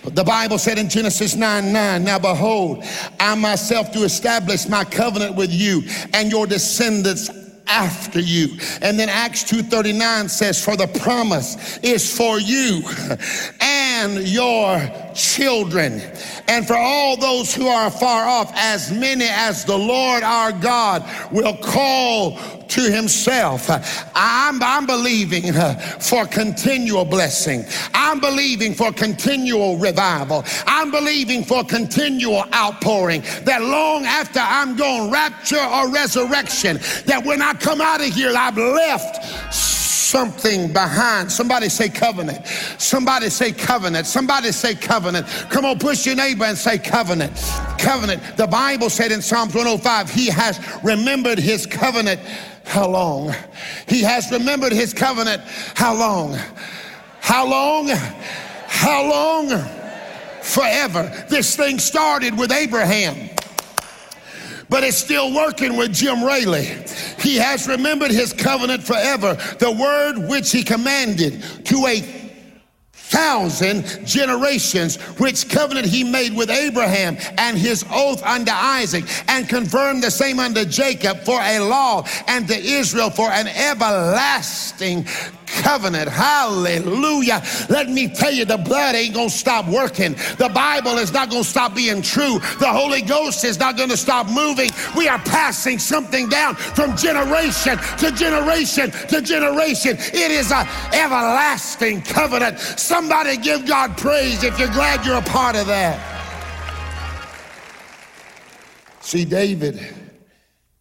[0.05, 2.83] The Bible said in Genesis 9 9, Now behold,
[3.21, 5.83] I myself do establish my covenant with you
[6.15, 7.29] and your descendants
[7.67, 8.59] after you.
[8.81, 12.83] And then Acts 2:39 says for the promise is for you
[13.61, 14.81] and your
[15.15, 16.01] children
[16.49, 21.09] and for all those who are far off as many as the Lord our God
[21.33, 22.39] will call
[22.73, 23.69] to himself.
[24.15, 27.65] I'm, I'm believing uh, for continual blessing.
[27.93, 30.45] I'm believing for continual revival.
[30.67, 37.43] I'm believing for continual outpouring that long after I'm gone, rapture or resurrection, that when
[37.43, 39.53] I come out of here, I've left
[40.13, 41.33] something behind.
[41.33, 42.47] Somebody say covenant.
[42.79, 44.07] Somebody say covenant.
[44.07, 45.02] Somebody say covenant.
[45.51, 47.33] Come on, push your neighbor and say covenant.
[47.79, 48.37] Covenant.
[48.37, 52.21] The Bible said in Psalms 105, He has remembered His covenant
[52.65, 53.35] how long?
[53.89, 55.43] He has remembered his covenant.
[55.75, 56.39] How long?
[57.21, 57.89] How long?
[58.67, 59.49] How long?
[60.43, 61.27] Forever.
[61.29, 63.31] This thing started with Abraham
[64.69, 66.65] but it's still working with Jim Raley.
[67.21, 72.22] He has remembered his covenant forever, the word which he commanded to a
[73.13, 80.03] thousand generations, which covenant he made with Abraham and his oath unto Isaac, and confirmed
[80.03, 85.05] the same unto Jacob for a law and to Israel for an everlasting
[85.53, 86.09] covenant.
[86.09, 87.43] Hallelujah.
[87.69, 90.13] Let me tell you, the blood ain't going to stop working.
[90.39, 92.39] The Bible is not going to stop being true.
[92.59, 94.71] The Holy Ghost is not going to stop moving.
[94.97, 99.97] We are passing something down from generation to generation to generation.
[99.99, 102.59] It is an everlasting covenant.
[103.03, 105.99] Somebody give God praise if you're glad you're a part of that.
[109.01, 109.85] See, David,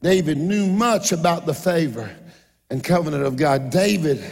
[0.03, 2.15] David knew much about the favor
[2.69, 3.72] and covenant of God.
[3.72, 4.24] David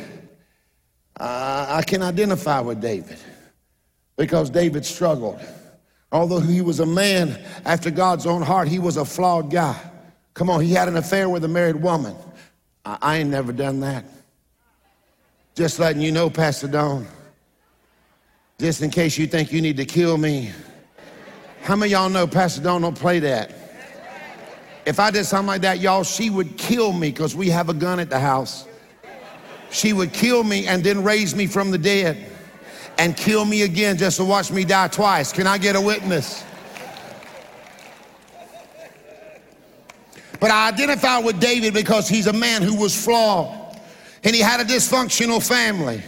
[1.20, 3.18] I can identify with David
[4.18, 5.40] because David struggled.
[6.12, 9.82] Although he was a man after God's own heart, he was a flawed guy.
[10.36, 12.16] Come on, he had an affair with a married woman.
[12.86, 14.06] I, I ain't never done that.
[15.56, 17.08] Just letting you know, Pastor Don,
[18.60, 20.52] just in case you think you need to kill me.
[21.62, 23.54] How many of y'all know Pastor Don don't play that?
[24.86, 27.74] If I did something like that, y'all, she would kill me because we have a
[27.74, 28.66] gun at the house
[29.72, 32.26] she would kill me and then raise me from the dead
[32.98, 35.32] and kill me again just to watch me die twice.
[35.32, 36.44] Can I get a witness?
[40.40, 43.80] But I identify with David because he's a man who was flawed
[44.24, 46.02] and he had a dysfunctional family.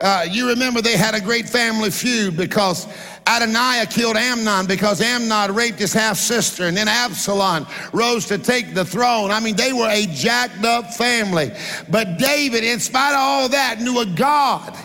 [0.00, 2.86] Uh, you remember they had a great family feud because
[3.26, 8.74] Adoniah killed Amnon because Amnon raped his half sister, and then Absalom rose to take
[8.74, 9.30] the throne.
[9.30, 11.50] I mean, they were a jacked up family.
[11.90, 14.76] But David, in spite of all that, knew a God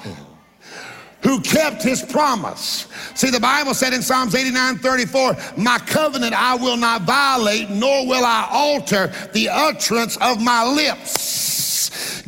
[1.22, 2.88] who kept his promise.
[3.16, 8.05] See, the Bible said in Psalms 89 34, My covenant I will not violate, nor
[8.05, 11.62] will I alter the utterance of my lips.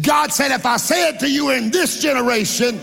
[0.01, 2.80] God said, If I say it to you in this generation,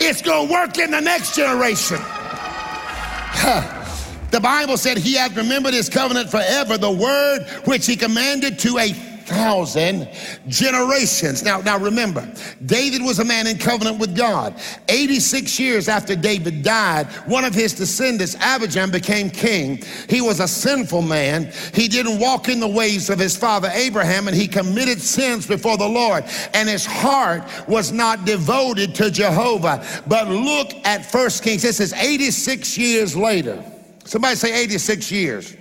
[0.00, 1.98] it's going to work in the next generation.
[4.30, 8.78] The Bible said he hath remembered his covenant forever, the word which he commanded to
[8.78, 8.92] a
[9.26, 10.08] thousand
[10.48, 11.42] generations.
[11.42, 12.32] Now, now remember,
[12.64, 14.54] David was a man in covenant with God.
[14.88, 19.82] 86 years after David died, one of his descendants, Abijam, became king.
[20.08, 21.52] He was a sinful man.
[21.74, 25.76] He didn't walk in the ways of his father Abraham, and he committed sins before
[25.76, 26.24] the Lord.
[26.54, 29.84] And his heart was not devoted to Jehovah.
[30.06, 31.62] But look at First Kings.
[31.62, 33.62] This is 86 years later.
[34.04, 35.56] Somebody say 86 years.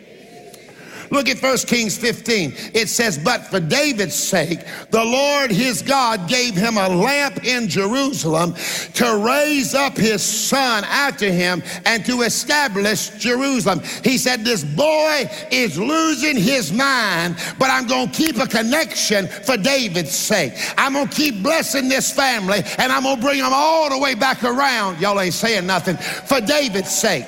[1.16, 2.54] Look at 1 Kings 15.
[2.74, 4.60] It says, But for David's sake,
[4.92, 8.54] the Lord his God gave him a lamp in Jerusalem
[8.96, 13.80] to raise up his son after him and to establish Jerusalem.
[14.04, 19.28] He said, This boy is losing his mind, but I'm going to keep a connection
[19.28, 20.52] for David's sake.
[20.78, 24.00] I'm going to keep blessing this family and I'm going to bring them all the
[24.00, 25.00] way back around.
[25.00, 27.26] Y'all ain't saying nothing for David's sake.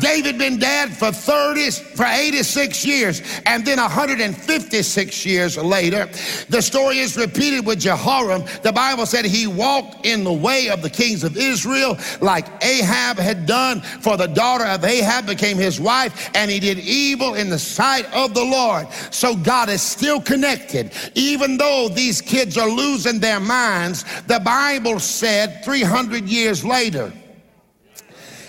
[0.00, 6.08] David been dead for 30, for 86 years, and then 156 years later,
[6.48, 8.44] the story is repeated with Jehoram.
[8.62, 13.18] The Bible said he walked in the way of the kings of Israel like Ahab
[13.18, 17.50] had done, for the daughter of Ahab became his wife, and he did evil in
[17.50, 18.88] the sight of the Lord.
[19.10, 20.92] So God is still connected.
[21.14, 27.12] Even though these kids are losing their minds, the Bible said 300 years later,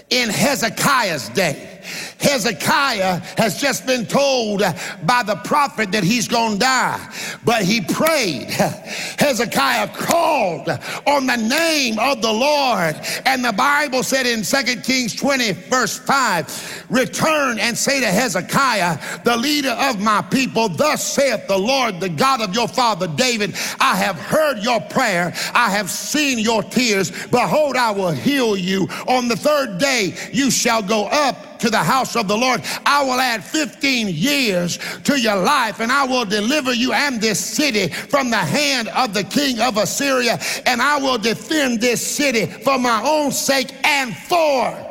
[0.09, 1.81] in Hezekiah's day.
[2.19, 4.61] Hezekiah has just been told
[5.03, 7.13] by the prophet that he's going to die,
[7.45, 8.49] but he prayed.
[8.49, 10.69] Hezekiah called
[11.07, 12.95] on the name of the Lord,
[13.25, 19.23] and the Bible said in 2 Kings 20, verse 5, return and say to Hezekiah,
[19.23, 23.55] the leader of my people, thus saith the Lord, the God of your father David,
[23.79, 27.11] I have heard your prayer, I have seen your tears.
[27.27, 28.87] Behold, I will heal you.
[29.07, 33.03] On the third day, you shall go up to the house of the Lord, I
[33.03, 37.87] will add 15 years to your life and I will deliver you and this city
[37.89, 42.77] from the hand of the king of Assyria and I will defend this city for
[42.77, 44.89] my own sake and for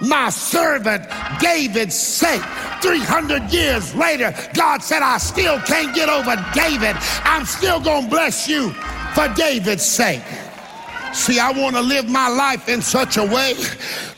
[0.00, 1.04] my servant
[1.40, 2.42] David's sake.
[2.82, 6.96] 300 years later, God said, I still can't get over David.
[7.22, 8.72] I'm still going to bless you
[9.14, 10.22] for David's sake.
[11.12, 13.54] See, I want to live my life in such a way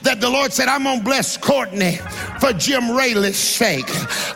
[0.03, 1.99] that the Lord said, I'm going to bless Courtney
[2.41, 3.89] for Jim Raley's sake.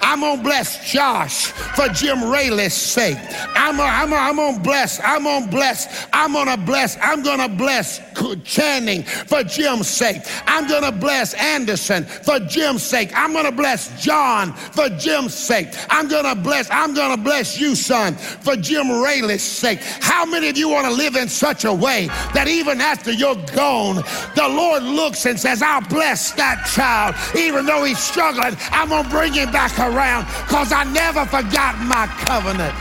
[0.02, 3.18] I'm gonna bless Josh for Jim Raley's sake.
[3.54, 8.00] I'm I'm gonna bless, I'm gonna bless, I'm gonna bless, I'm gonna bless
[8.44, 10.22] Channing for Jim's sake.
[10.46, 13.10] I'm gonna bless Anderson for Jim's sake.
[13.14, 15.68] I'm gonna bless John for Jim's sake.
[15.90, 19.80] I'm gonna bless, I'm gonna bless you, son, for Jim Raley's sake.
[20.00, 23.36] How many of you want to live in such a way that even after you're
[23.54, 23.96] gone,
[24.34, 29.08] the Lord looks and says, I'll bless that child, even though he's struggling, I'm gonna
[29.08, 32.74] bring him back around because I never forgot my covenant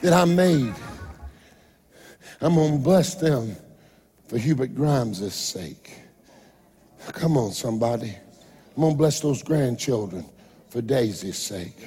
[0.00, 0.74] that I made.
[2.40, 3.54] I'm gonna bless them
[4.26, 5.94] for Hubert Grimes' sake.
[7.12, 8.16] Come on, somebody.
[8.76, 10.24] I'm gonna bless those grandchildren
[10.70, 11.78] for Daisy's sake.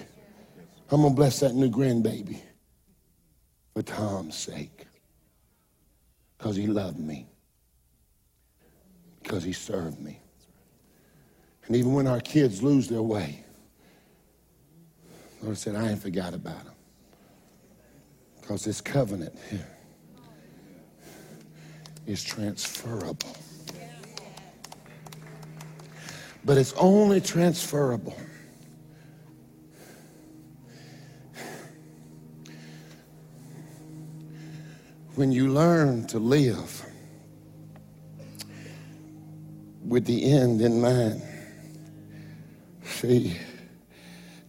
[0.92, 2.40] I'm gonna bless that new grandbaby
[3.76, 4.88] for Tom's sake.
[6.38, 7.28] Because he loved me.
[9.22, 10.20] Because he served me.
[11.68, 13.44] And even when our kids lose their way,
[15.42, 16.74] Lord said, I ain't forgot about them.
[18.40, 19.68] Because this covenant here
[22.06, 23.36] is transferable.
[26.46, 28.16] But it's only transferable
[35.16, 36.86] when you learn to live
[39.86, 41.22] with the end in mind.
[42.84, 43.38] See,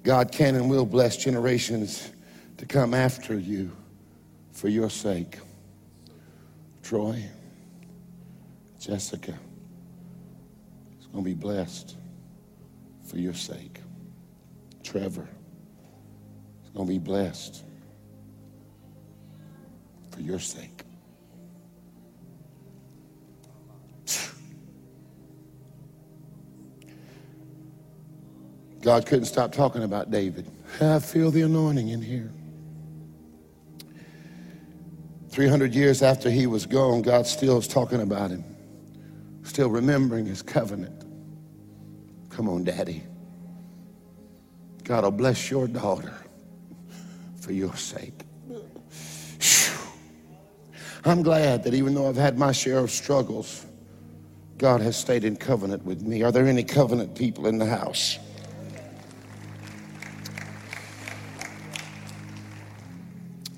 [0.02, 2.10] God can and will bless generations
[2.56, 3.70] to come after you
[4.52, 5.38] for your sake.
[6.82, 7.22] Troy,
[8.80, 9.38] Jessica
[10.98, 11.96] is going to be blessed
[13.04, 13.80] for your sake.
[14.82, 15.28] Trevor
[16.64, 17.65] is going to be blessed
[20.16, 20.82] for your sake.
[28.80, 30.50] God couldn't stop talking about David.
[30.80, 32.32] I feel the anointing in here.
[35.30, 38.44] 300 years after he was gone, God still is talking about him,
[39.42, 41.04] still remembering his covenant.
[42.30, 43.02] Come on, Daddy.
[44.84, 46.14] God will bless your daughter
[47.40, 48.26] for your sake.
[51.07, 53.64] I'm glad that even though I've had my share of struggles,
[54.59, 56.24] God has stayed in covenant with me.
[56.24, 58.18] Are there any covenant people in the house?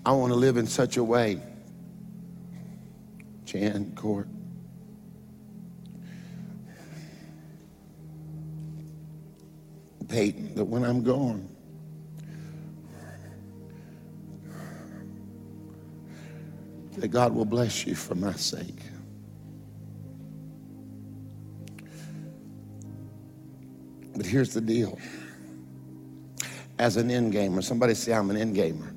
[0.04, 1.40] I want to live in such a way,
[3.46, 4.28] Jan, Court,
[10.08, 11.48] Peyton, that when I'm gone,
[17.00, 18.80] that God will bless you for my sake.
[24.16, 24.98] But here's the deal.
[26.78, 28.92] As an end gamer, somebody say I'm an end gamer.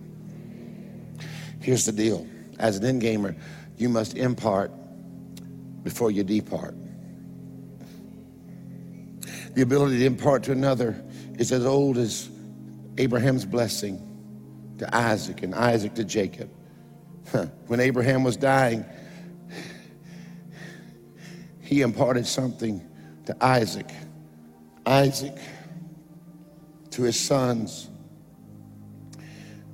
[1.60, 2.28] Here's the deal
[2.62, 3.36] as an end gamer,
[3.78, 4.72] you must impart
[5.84, 6.76] before you depart.
[9.56, 11.04] The ability to impart to another
[11.38, 12.30] is as old as
[12.97, 14.08] Abraham's blessing
[14.78, 16.49] to Isaac and Isaac to Jacob.
[17.68, 18.86] When Abraham was dying,
[21.60, 22.86] he imparted something
[23.26, 23.90] to Isaac.
[24.86, 25.38] Isaac
[26.92, 27.90] to his sons.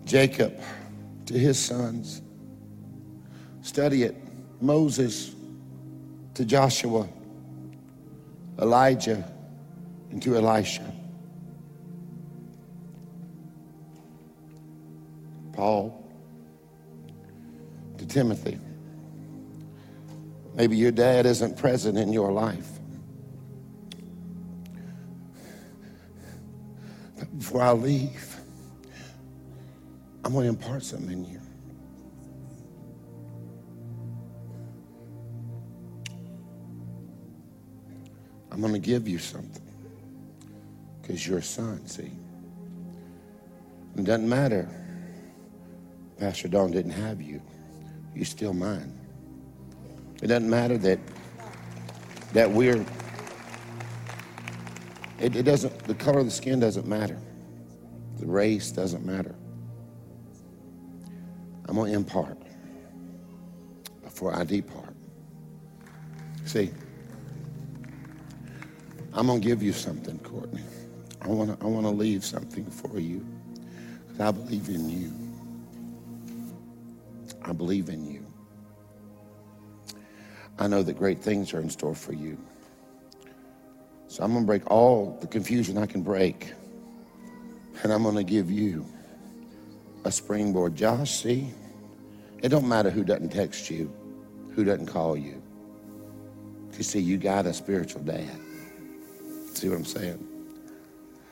[0.05, 0.59] Jacob
[1.25, 2.21] to his sons.
[3.61, 4.15] Study it.
[4.61, 5.35] Moses
[6.33, 7.07] to Joshua,
[8.59, 9.29] Elijah,
[10.11, 10.93] and to Elisha.
[15.53, 16.06] Paul
[18.07, 18.59] Timothy.
[20.55, 22.67] Maybe your dad isn't present in your life.
[27.17, 28.35] But before I leave,
[30.23, 31.41] I'm going to impart something in you.
[38.51, 39.61] I'm going to give you something
[40.99, 42.11] because you're a son, see?
[43.95, 44.67] It doesn't matter.
[46.17, 47.41] Pastor Don didn't have you.
[48.15, 48.93] You're still mine.
[50.21, 50.99] It doesn't matter that
[52.33, 52.85] that we're
[55.19, 57.19] it, it doesn't the color of the skin doesn't matter.
[58.19, 59.35] The race doesn't matter.
[61.65, 62.37] I'm to impart
[64.03, 64.95] before I depart.
[66.45, 66.71] See,
[69.13, 70.63] I'm going to give you something, Courtney.
[71.21, 73.25] I want to I want to leave something for you
[74.07, 75.26] because I believe in you.
[77.47, 78.25] I believe in you.
[80.59, 82.37] I know that great things are in store for you.
[84.07, 86.53] So I'm going to break all the confusion I can break.
[87.83, 88.85] And I'm going to give you
[90.03, 90.75] a springboard.
[90.75, 91.51] Josh, see?
[92.41, 93.93] It don't matter who doesn't text you,
[94.53, 95.41] who doesn't call you.
[96.75, 98.39] You see, you got a spiritual dad.
[99.53, 100.27] See what I'm saying?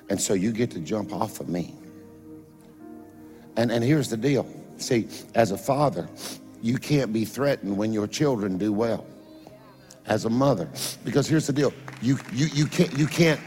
[0.09, 1.74] And so you get to jump off of me.
[3.57, 4.47] And, and here's the deal.
[4.78, 6.09] See, as a father,
[6.61, 9.05] you can't be threatened when your children do well.
[10.07, 10.69] As a mother,
[11.03, 11.73] because here's the deal.
[12.01, 13.39] You, you, you, can't, you, can't,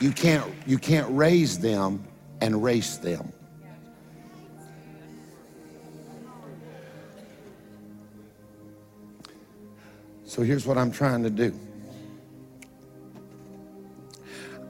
[0.00, 2.02] you, can't, you can't raise them
[2.40, 3.32] and race them.
[10.24, 11.52] So here's what I'm trying to do.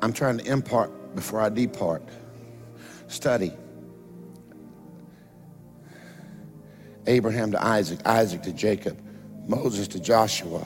[0.02, 2.02] I'm trying to impart before I depart.
[3.08, 3.52] Study.
[7.10, 8.96] Abraham to Isaac, Isaac to Jacob,
[9.48, 10.64] Moses to Joshua,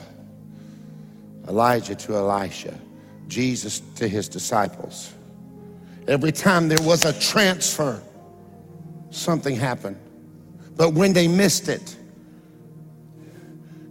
[1.47, 2.77] Elijah to Elisha,
[3.27, 5.11] Jesus to his disciples.
[6.07, 7.99] Every time there was a transfer,
[9.09, 9.97] something happened.
[10.77, 11.95] But when they missed it,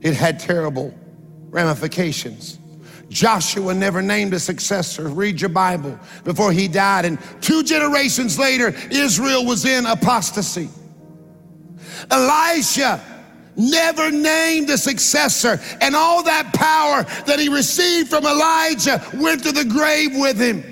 [0.00, 0.94] it had terrible
[1.50, 2.58] ramifications.
[3.08, 5.08] Joshua never named a successor.
[5.08, 7.04] Read your Bible before he died.
[7.04, 10.68] And two generations later, Israel was in apostasy.
[12.10, 13.00] Elisha
[13.56, 19.52] never named a successor, and all that power that he received from Elijah went to
[19.52, 20.62] the grave with him.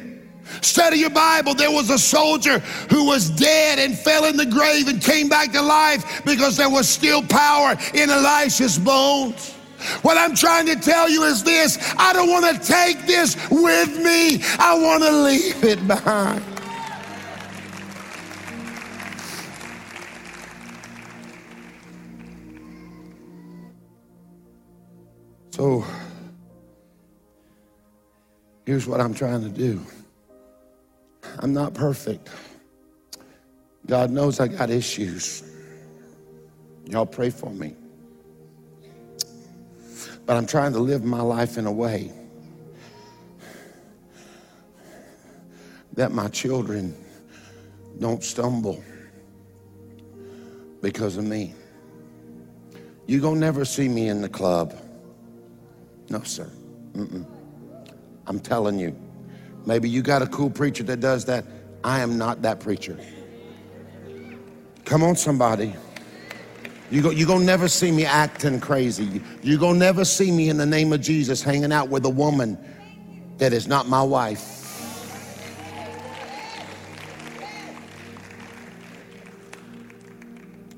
[0.61, 1.55] Study your Bible.
[1.55, 2.59] There was a soldier
[2.91, 6.69] who was dead and fell in the grave and came back to life because there
[6.69, 9.55] was still power in Elisha's bones.
[10.03, 13.99] What I'm trying to tell you is this I don't want to take this with
[13.99, 16.52] me, I want to leave it behind.
[25.53, 25.85] So,
[28.65, 29.85] here's what I'm trying to do
[31.41, 32.31] I'm not perfect.
[33.87, 35.43] God knows I got issues.
[36.87, 37.77] Y'all pray for me.
[40.25, 42.11] But I'm trying to live my life in a way
[45.93, 46.97] that my children
[47.99, 48.83] don't stumble
[50.81, 51.55] because of me.
[53.07, 54.75] You're gonna never see me in the club.
[56.09, 56.51] No, sir.
[56.93, 57.27] Mm-mm.
[58.27, 58.97] I'm telling you.
[59.67, 61.45] Maybe you got a cool preacher that does that.
[61.85, 62.99] I am not that preacher.
[64.85, 65.75] Come on, somebody.
[66.91, 69.23] You go, you're gonna never see me acting crazy.
[69.43, 72.59] You're gonna never see me in the name of Jesus hanging out with a woman
[73.39, 74.59] that is not my wife.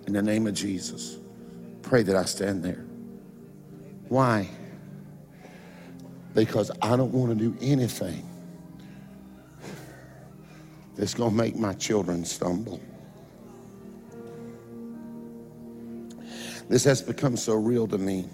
[0.07, 1.19] In the name of Jesus,
[1.83, 2.85] pray that I stand there.
[4.09, 4.49] Why?
[6.35, 8.29] Because I don't want to do anything
[10.97, 12.81] that's going to make my children stumble.
[16.69, 18.27] This has become so real to me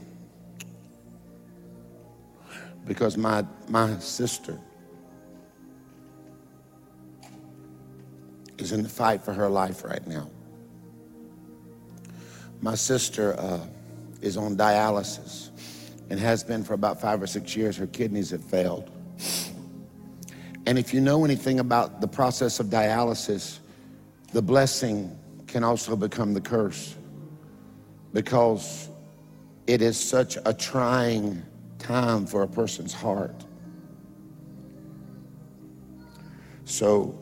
[2.86, 4.58] because my, my sister
[8.58, 10.30] is in the fight for her life right now.
[12.62, 13.64] My sister uh,
[14.20, 15.49] is on dialysis
[16.10, 17.76] and has been for about five or six years.
[17.76, 18.90] Her kidneys have failed.
[20.66, 23.60] And if you know anything about the process of dialysis,
[24.32, 26.94] the blessing can also become the curse
[28.12, 28.88] because
[29.66, 31.42] it is such a trying
[31.78, 33.44] time for a person's heart.
[36.64, 37.18] So,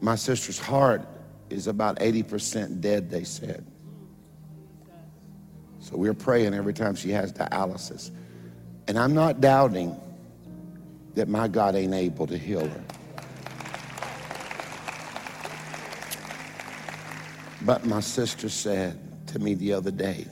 [0.00, 1.06] my sister's heart
[1.48, 3.64] is about 80% dead, they said.
[5.78, 8.10] So, we're praying every time she has dialysis.
[8.90, 9.96] And I'm not doubting
[11.14, 12.84] that my God ain't able to heal her.
[17.62, 20.26] But my sister said, to me the other day,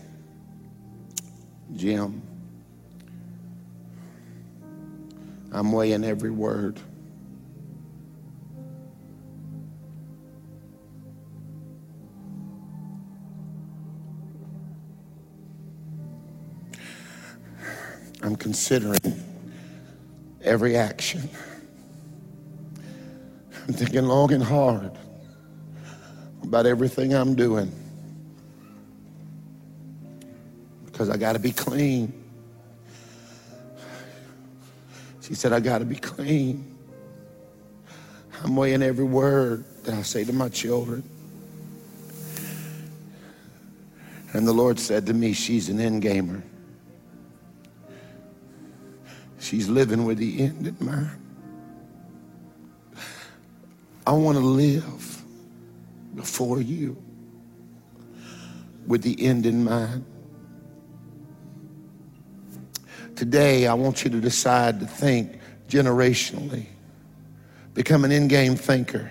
[1.76, 2.20] Jim,
[5.52, 6.80] I'm weighing every word.
[18.28, 19.00] I'm considering
[20.42, 21.28] every action.
[23.66, 24.92] I'm thinking long and hard
[26.42, 27.72] about everything I'm doing.
[30.98, 32.12] because I got to be clean.
[35.22, 36.76] She said, I got to be clean.
[38.42, 41.02] I'm weighing every word that I say to my children.
[44.34, 46.42] And the Lord said to me, She's an end gamer.
[49.38, 51.10] She's living with the end in mind.
[54.06, 55.22] I want to live
[56.14, 56.96] before you
[58.86, 60.04] with the end in mind.
[63.14, 66.66] Today, I want you to decide to think generationally,
[67.74, 69.10] become an end game thinker,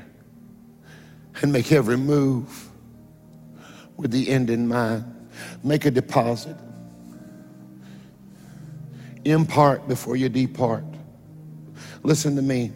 [1.42, 2.70] and make every move
[3.98, 5.06] with the end in mind.
[5.64, 6.56] Make a deposit.
[9.28, 10.86] Impart before you depart.
[12.02, 12.72] Listen to me.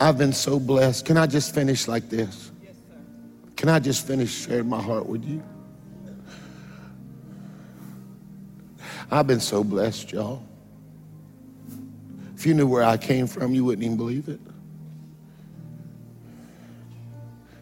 [0.00, 1.04] I've been so blessed.
[1.04, 2.50] Can I just finish like this?
[2.62, 2.74] Yes,
[3.56, 5.42] Can I just finish sharing my heart with you?
[9.10, 10.42] I've been so blessed, y'all.
[12.34, 14.40] If you knew where I came from, you wouldn't even believe it.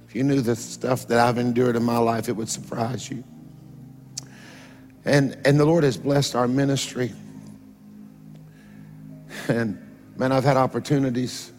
[0.06, 3.24] If you knew the stuff that I've endured in my life, it would surprise you.
[5.04, 7.12] And, and the Lord has blessed our ministry.
[9.48, 9.78] And
[10.16, 11.52] man, I've had opportunities.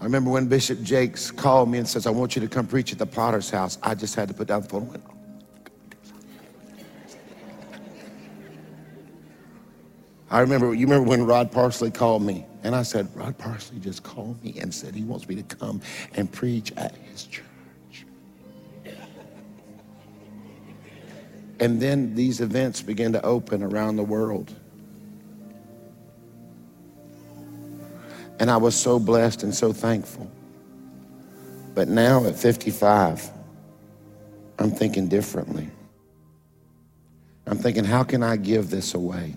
[0.00, 2.92] I remember when Bishop Jakes called me and says, I want you to come preach
[2.92, 3.78] at the Potter's house.
[3.82, 5.04] I just had to put down the phone and went,
[10.30, 14.02] I remember, you remember when Rod Parsley called me, and I said, Rod Parsley just
[14.02, 15.82] called me and said he wants me to come
[16.14, 17.44] and preach at his church.
[21.62, 24.52] And then these events began to open around the world.
[28.40, 30.28] And I was so blessed and so thankful.
[31.76, 33.30] But now at 55,
[34.58, 35.68] I'm thinking differently.
[37.46, 39.36] I'm thinking, how can I give this away?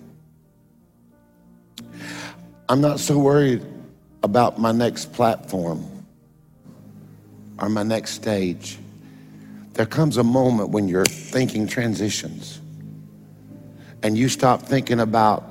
[2.68, 3.64] I'm not so worried
[4.24, 5.86] about my next platform
[7.60, 8.80] or my next stage.
[9.76, 12.62] There comes a moment when your thinking transitions
[14.04, 15.42] and you stop thinking about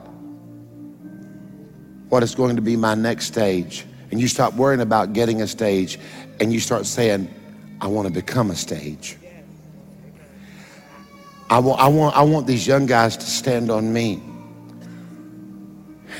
[2.08, 5.46] what is going to be my next stage and you stop worrying about getting a
[5.46, 5.98] stage
[6.40, 7.32] and you start saying,
[7.82, 9.18] I want to become a stage.
[11.50, 14.22] I want, want, I want these young guys to stand on me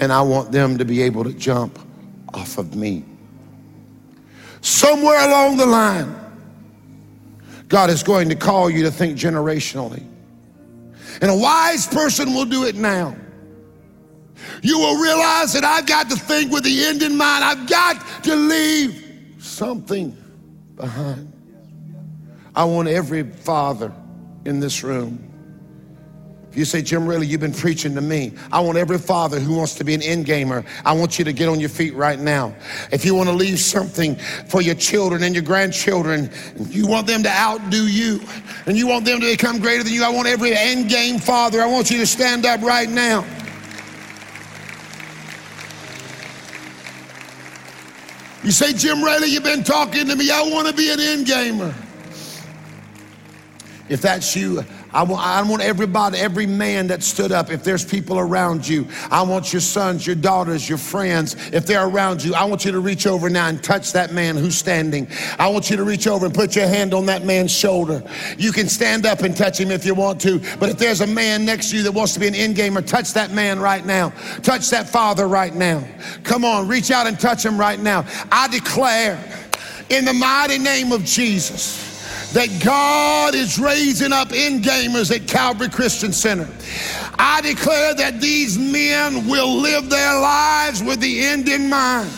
[0.01, 1.79] and I want them to be able to jump
[2.35, 3.03] off of me.
[4.61, 6.24] Somewhere along the line,
[7.69, 10.07] God is going to call you to think generationally.
[11.21, 13.17] And a wise person will do it now.
[14.63, 17.45] You will realize that I've got to think with the end in mind.
[17.45, 20.17] I've got to leave something
[20.77, 21.33] behind.
[22.55, 23.93] I want every father
[24.45, 25.34] in this room
[26.57, 28.33] you say, Jim, really, you've been preaching to me.
[28.53, 31.33] I want every father who wants to be an end gamer, I want you to
[31.33, 32.55] get on your feet right now.
[32.93, 34.17] If you want to leave something
[34.49, 36.31] for your children and your grandchildren,
[36.69, 38.21] you want them to outdo you,
[38.67, 41.63] and you want them to become greater than you, I want every end game father,
[41.63, 43.25] I want you to stand up right now.
[48.45, 50.31] You say, Jim Raley, you've been talking to me.
[50.31, 51.75] I want to be an end gamer.
[53.89, 54.63] If that's you,
[54.95, 58.87] I want, I want everybody, every man that stood up, if there's people around you,
[59.11, 62.71] I want your sons, your daughters, your friends, if they're around you, I want you
[62.71, 65.09] to reach over now and touch that man who's standing.
[65.37, 68.05] I want you to reach over and put your hand on that man's shoulder.
[68.39, 71.07] You can stand up and touch him if you want to, but if there's a
[71.09, 73.85] man next to you that wants to be an end gamer, touch that man right
[73.85, 74.11] now.
[74.43, 75.85] Touch that father right now.
[76.23, 78.07] Come on, reach out and touch him right now.
[78.31, 79.19] I declare
[79.91, 81.94] in the mighty name of Jesus
[82.35, 86.49] that God is raising up end gamers at Calvary Christian Center.
[87.17, 92.11] I declare that these men will live their lives with the end in mind.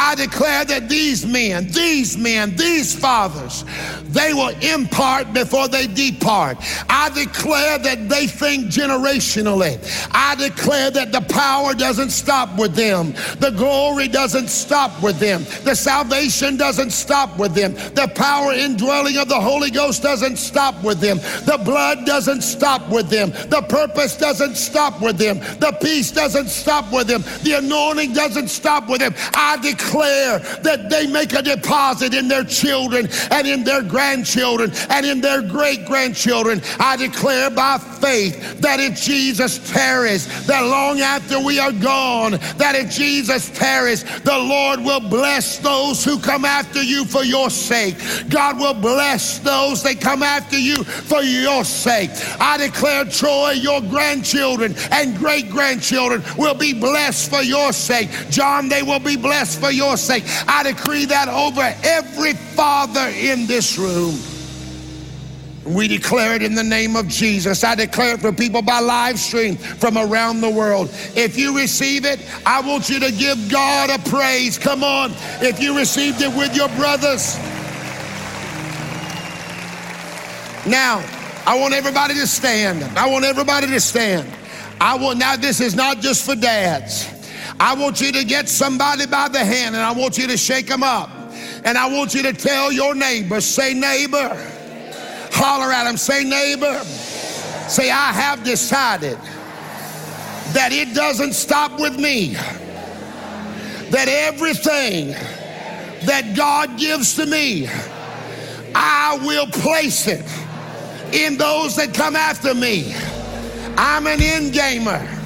[0.00, 3.64] I declare that these men, these men, these fathers,
[4.04, 6.56] they will impart before they depart.
[6.88, 9.76] I declare that they think generationally.
[10.12, 13.12] I declare that the power doesn't stop with them.
[13.40, 15.42] The glory doesn't stop with them.
[15.64, 17.74] The salvation doesn't stop with them.
[17.74, 21.18] The power indwelling of the Holy Ghost doesn't stop with them.
[21.44, 23.30] The blood doesn't stop with them.
[23.30, 25.40] The purpose doesn't stop with them.
[25.58, 27.24] The peace doesn't stop with them.
[27.42, 29.14] The anointing doesn't stop with them.
[29.34, 34.70] I declare declare that they make a deposit in their children and in their grandchildren
[34.90, 36.60] and in their great grandchildren.
[36.78, 42.74] I declare by faith that if Jesus tarries, that long after we are gone, that
[42.74, 47.96] if Jesus tarries, the Lord will bless those who come after you for your sake.
[48.28, 52.10] God will bless those that come after you for your sake.
[52.40, 58.10] I declare, Troy, your grandchildren and great grandchildren will be blessed for your sake.
[58.30, 60.24] John, they will be blessed for your sake.
[60.46, 64.18] I decree that over every father in this room.
[65.64, 67.62] We declare it in the name of Jesus.
[67.62, 70.88] I declare it for people by live stream from around the world.
[71.14, 74.56] If you receive it, I want you to give God a praise.
[74.56, 75.12] Come on.
[75.42, 77.36] If you received it with your brothers.
[80.66, 81.04] Now,
[81.46, 82.82] I want everybody to stand.
[82.98, 84.28] I want everybody to stand.
[84.80, 87.17] I will now this is not just for dads.
[87.60, 90.66] I want you to get somebody by the hand and I want you to shake
[90.66, 91.10] them up.
[91.64, 94.30] And I want you to tell your neighbor, say neighbor.
[95.32, 96.82] Holler at him, say neighbor.
[97.68, 99.18] Say I have decided
[100.54, 102.34] that it doesn't stop with me.
[103.90, 105.08] That everything
[106.06, 107.68] that God gives to me,
[108.74, 110.24] I will place it
[111.12, 112.94] in those that come after me.
[113.76, 115.17] I'm an end gamer.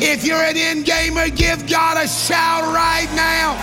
[0.00, 3.54] If you're an end gamer, give God a shout right now.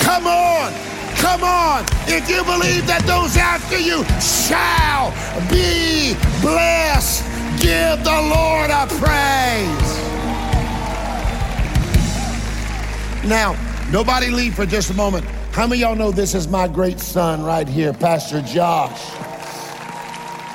[0.00, 0.72] Come on.
[1.16, 1.84] Come on.
[2.06, 5.10] If you believe that those after you shall
[5.50, 7.24] be blessed,
[7.60, 9.96] give the Lord a praise.
[13.28, 13.56] Now,
[13.90, 15.24] nobody leave for just a moment.
[15.52, 19.10] How many y'all know this is my great son right here, Pastor Josh?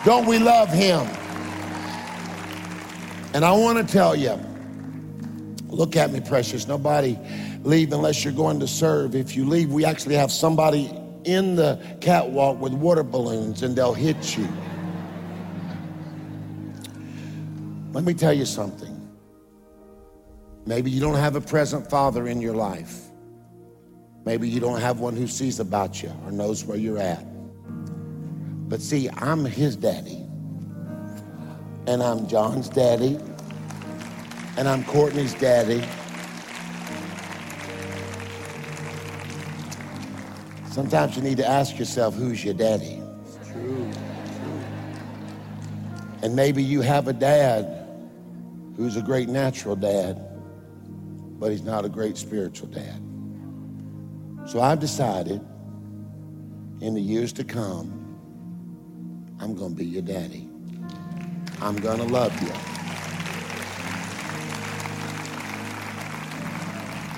[0.06, 1.08] Don't we love him?
[3.34, 4.38] And I want to tell you,
[5.68, 6.68] look at me, precious.
[6.68, 7.18] Nobody
[7.64, 9.16] leave unless you're going to serve.
[9.16, 10.92] If you leave, we actually have somebody
[11.24, 14.48] in the catwalk with water balloons and they'll hit you.
[17.94, 18.98] Let me tell you something.
[20.66, 23.08] Maybe you don't have a present father in your life.
[24.26, 27.26] Maybe you don't have one who sees about you or knows where you're at.
[28.70, 30.26] But see, I'm his daddy.
[31.88, 33.18] And I'm John's daddy.
[34.58, 35.84] And I'm Courtney's daddy.
[40.72, 43.02] Sometimes you need to ask yourself, who's your daddy?
[43.52, 43.92] True.
[46.22, 47.88] And maybe you have a dad
[48.78, 50.22] who's a great natural dad,
[51.40, 53.02] but he's not a great spiritual dad.
[54.48, 55.42] So I've decided
[56.80, 57.98] in the years to come,
[59.40, 60.51] I'm going to be your daddy.
[61.62, 62.52] I'm going to love you.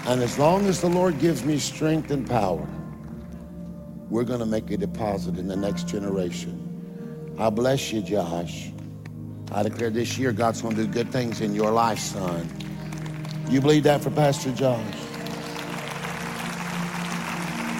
[0.05, 2.67] And as long as the Lord gives me strength and power,
[4.09, 6.59] we're going to make a deposit in the next generation.
[7.39, 8.69] I bless you, Josh.
[9.53, 12.49] I declare this year God's going to do good things in your life, son.
[13.49, 14.93] You believe that for Pastor Josh?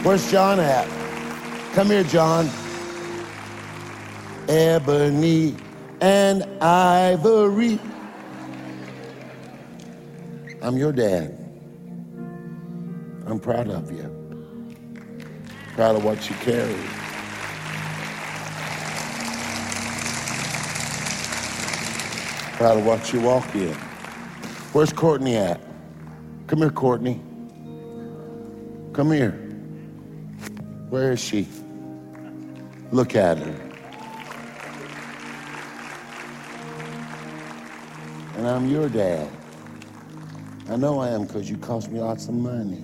[0.03, 0.87] Where's John at?
[1.73, 2.49] Come here, John.
[4.47, 5.55] Ebony
[6.03, 7.79] and ivory.
[10.61, 11.37] I'm your dad.
[13.25, 14.09] I'm proud of you.
[15.75, 16.75] Proud of what you carry.
[22.57, 23.73] Proud of what you walk in.
[24.73, 25.61] Where's Courtney at?
[26.47, 27.21] Come here, Courtney.
[28.91, 29.31] Come here.
[30.89, 31.47] Where is she?
[32.91, 33.62] Look at her.
[38.43, 39.29] And I'm your dad.
[40.67, 42.83] I know I am because you cost me lots of money.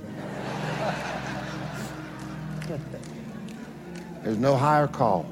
[4.24, 5.26] There's no higher call.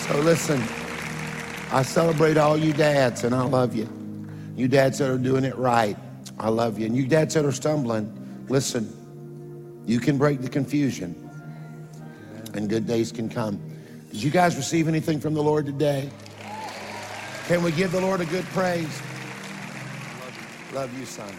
[0.00, 0.62] so listen,
[1.70, 3.88] I celebrate all you dads and I love you.
[4.54, 5.96] You dads that are doing it right,
[6.42, 6.86] I love you.
[6.86, 8.12] And you dads that are stumbling,
[8.48, 8.92] listen,
[9.86, 11.14] you can break the confusion
[12.54, 13.60] and good days can come.
[14.10, 16.10] Did you guys receive anything from the Lord today?
[17.46, 19.00] Can we give the Lord a good praise?
[20.74, 21.32] Love you, son.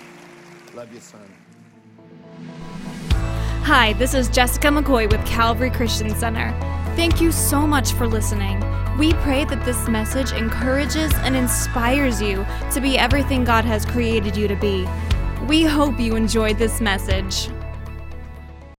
[0.73, 1.21] Love you, son.
[3.63, 6.51] Hi, this is Jessica McCoy with Calvary Christian Center.
[6.95, 8.61] Thank you so much for listening.
[8.97, 14.37] We pray that this message encourages and inspires you to be everything God has created
[14.37, 14.87] you to be.
[15.47, 17.49] We hope you enjoyed this message.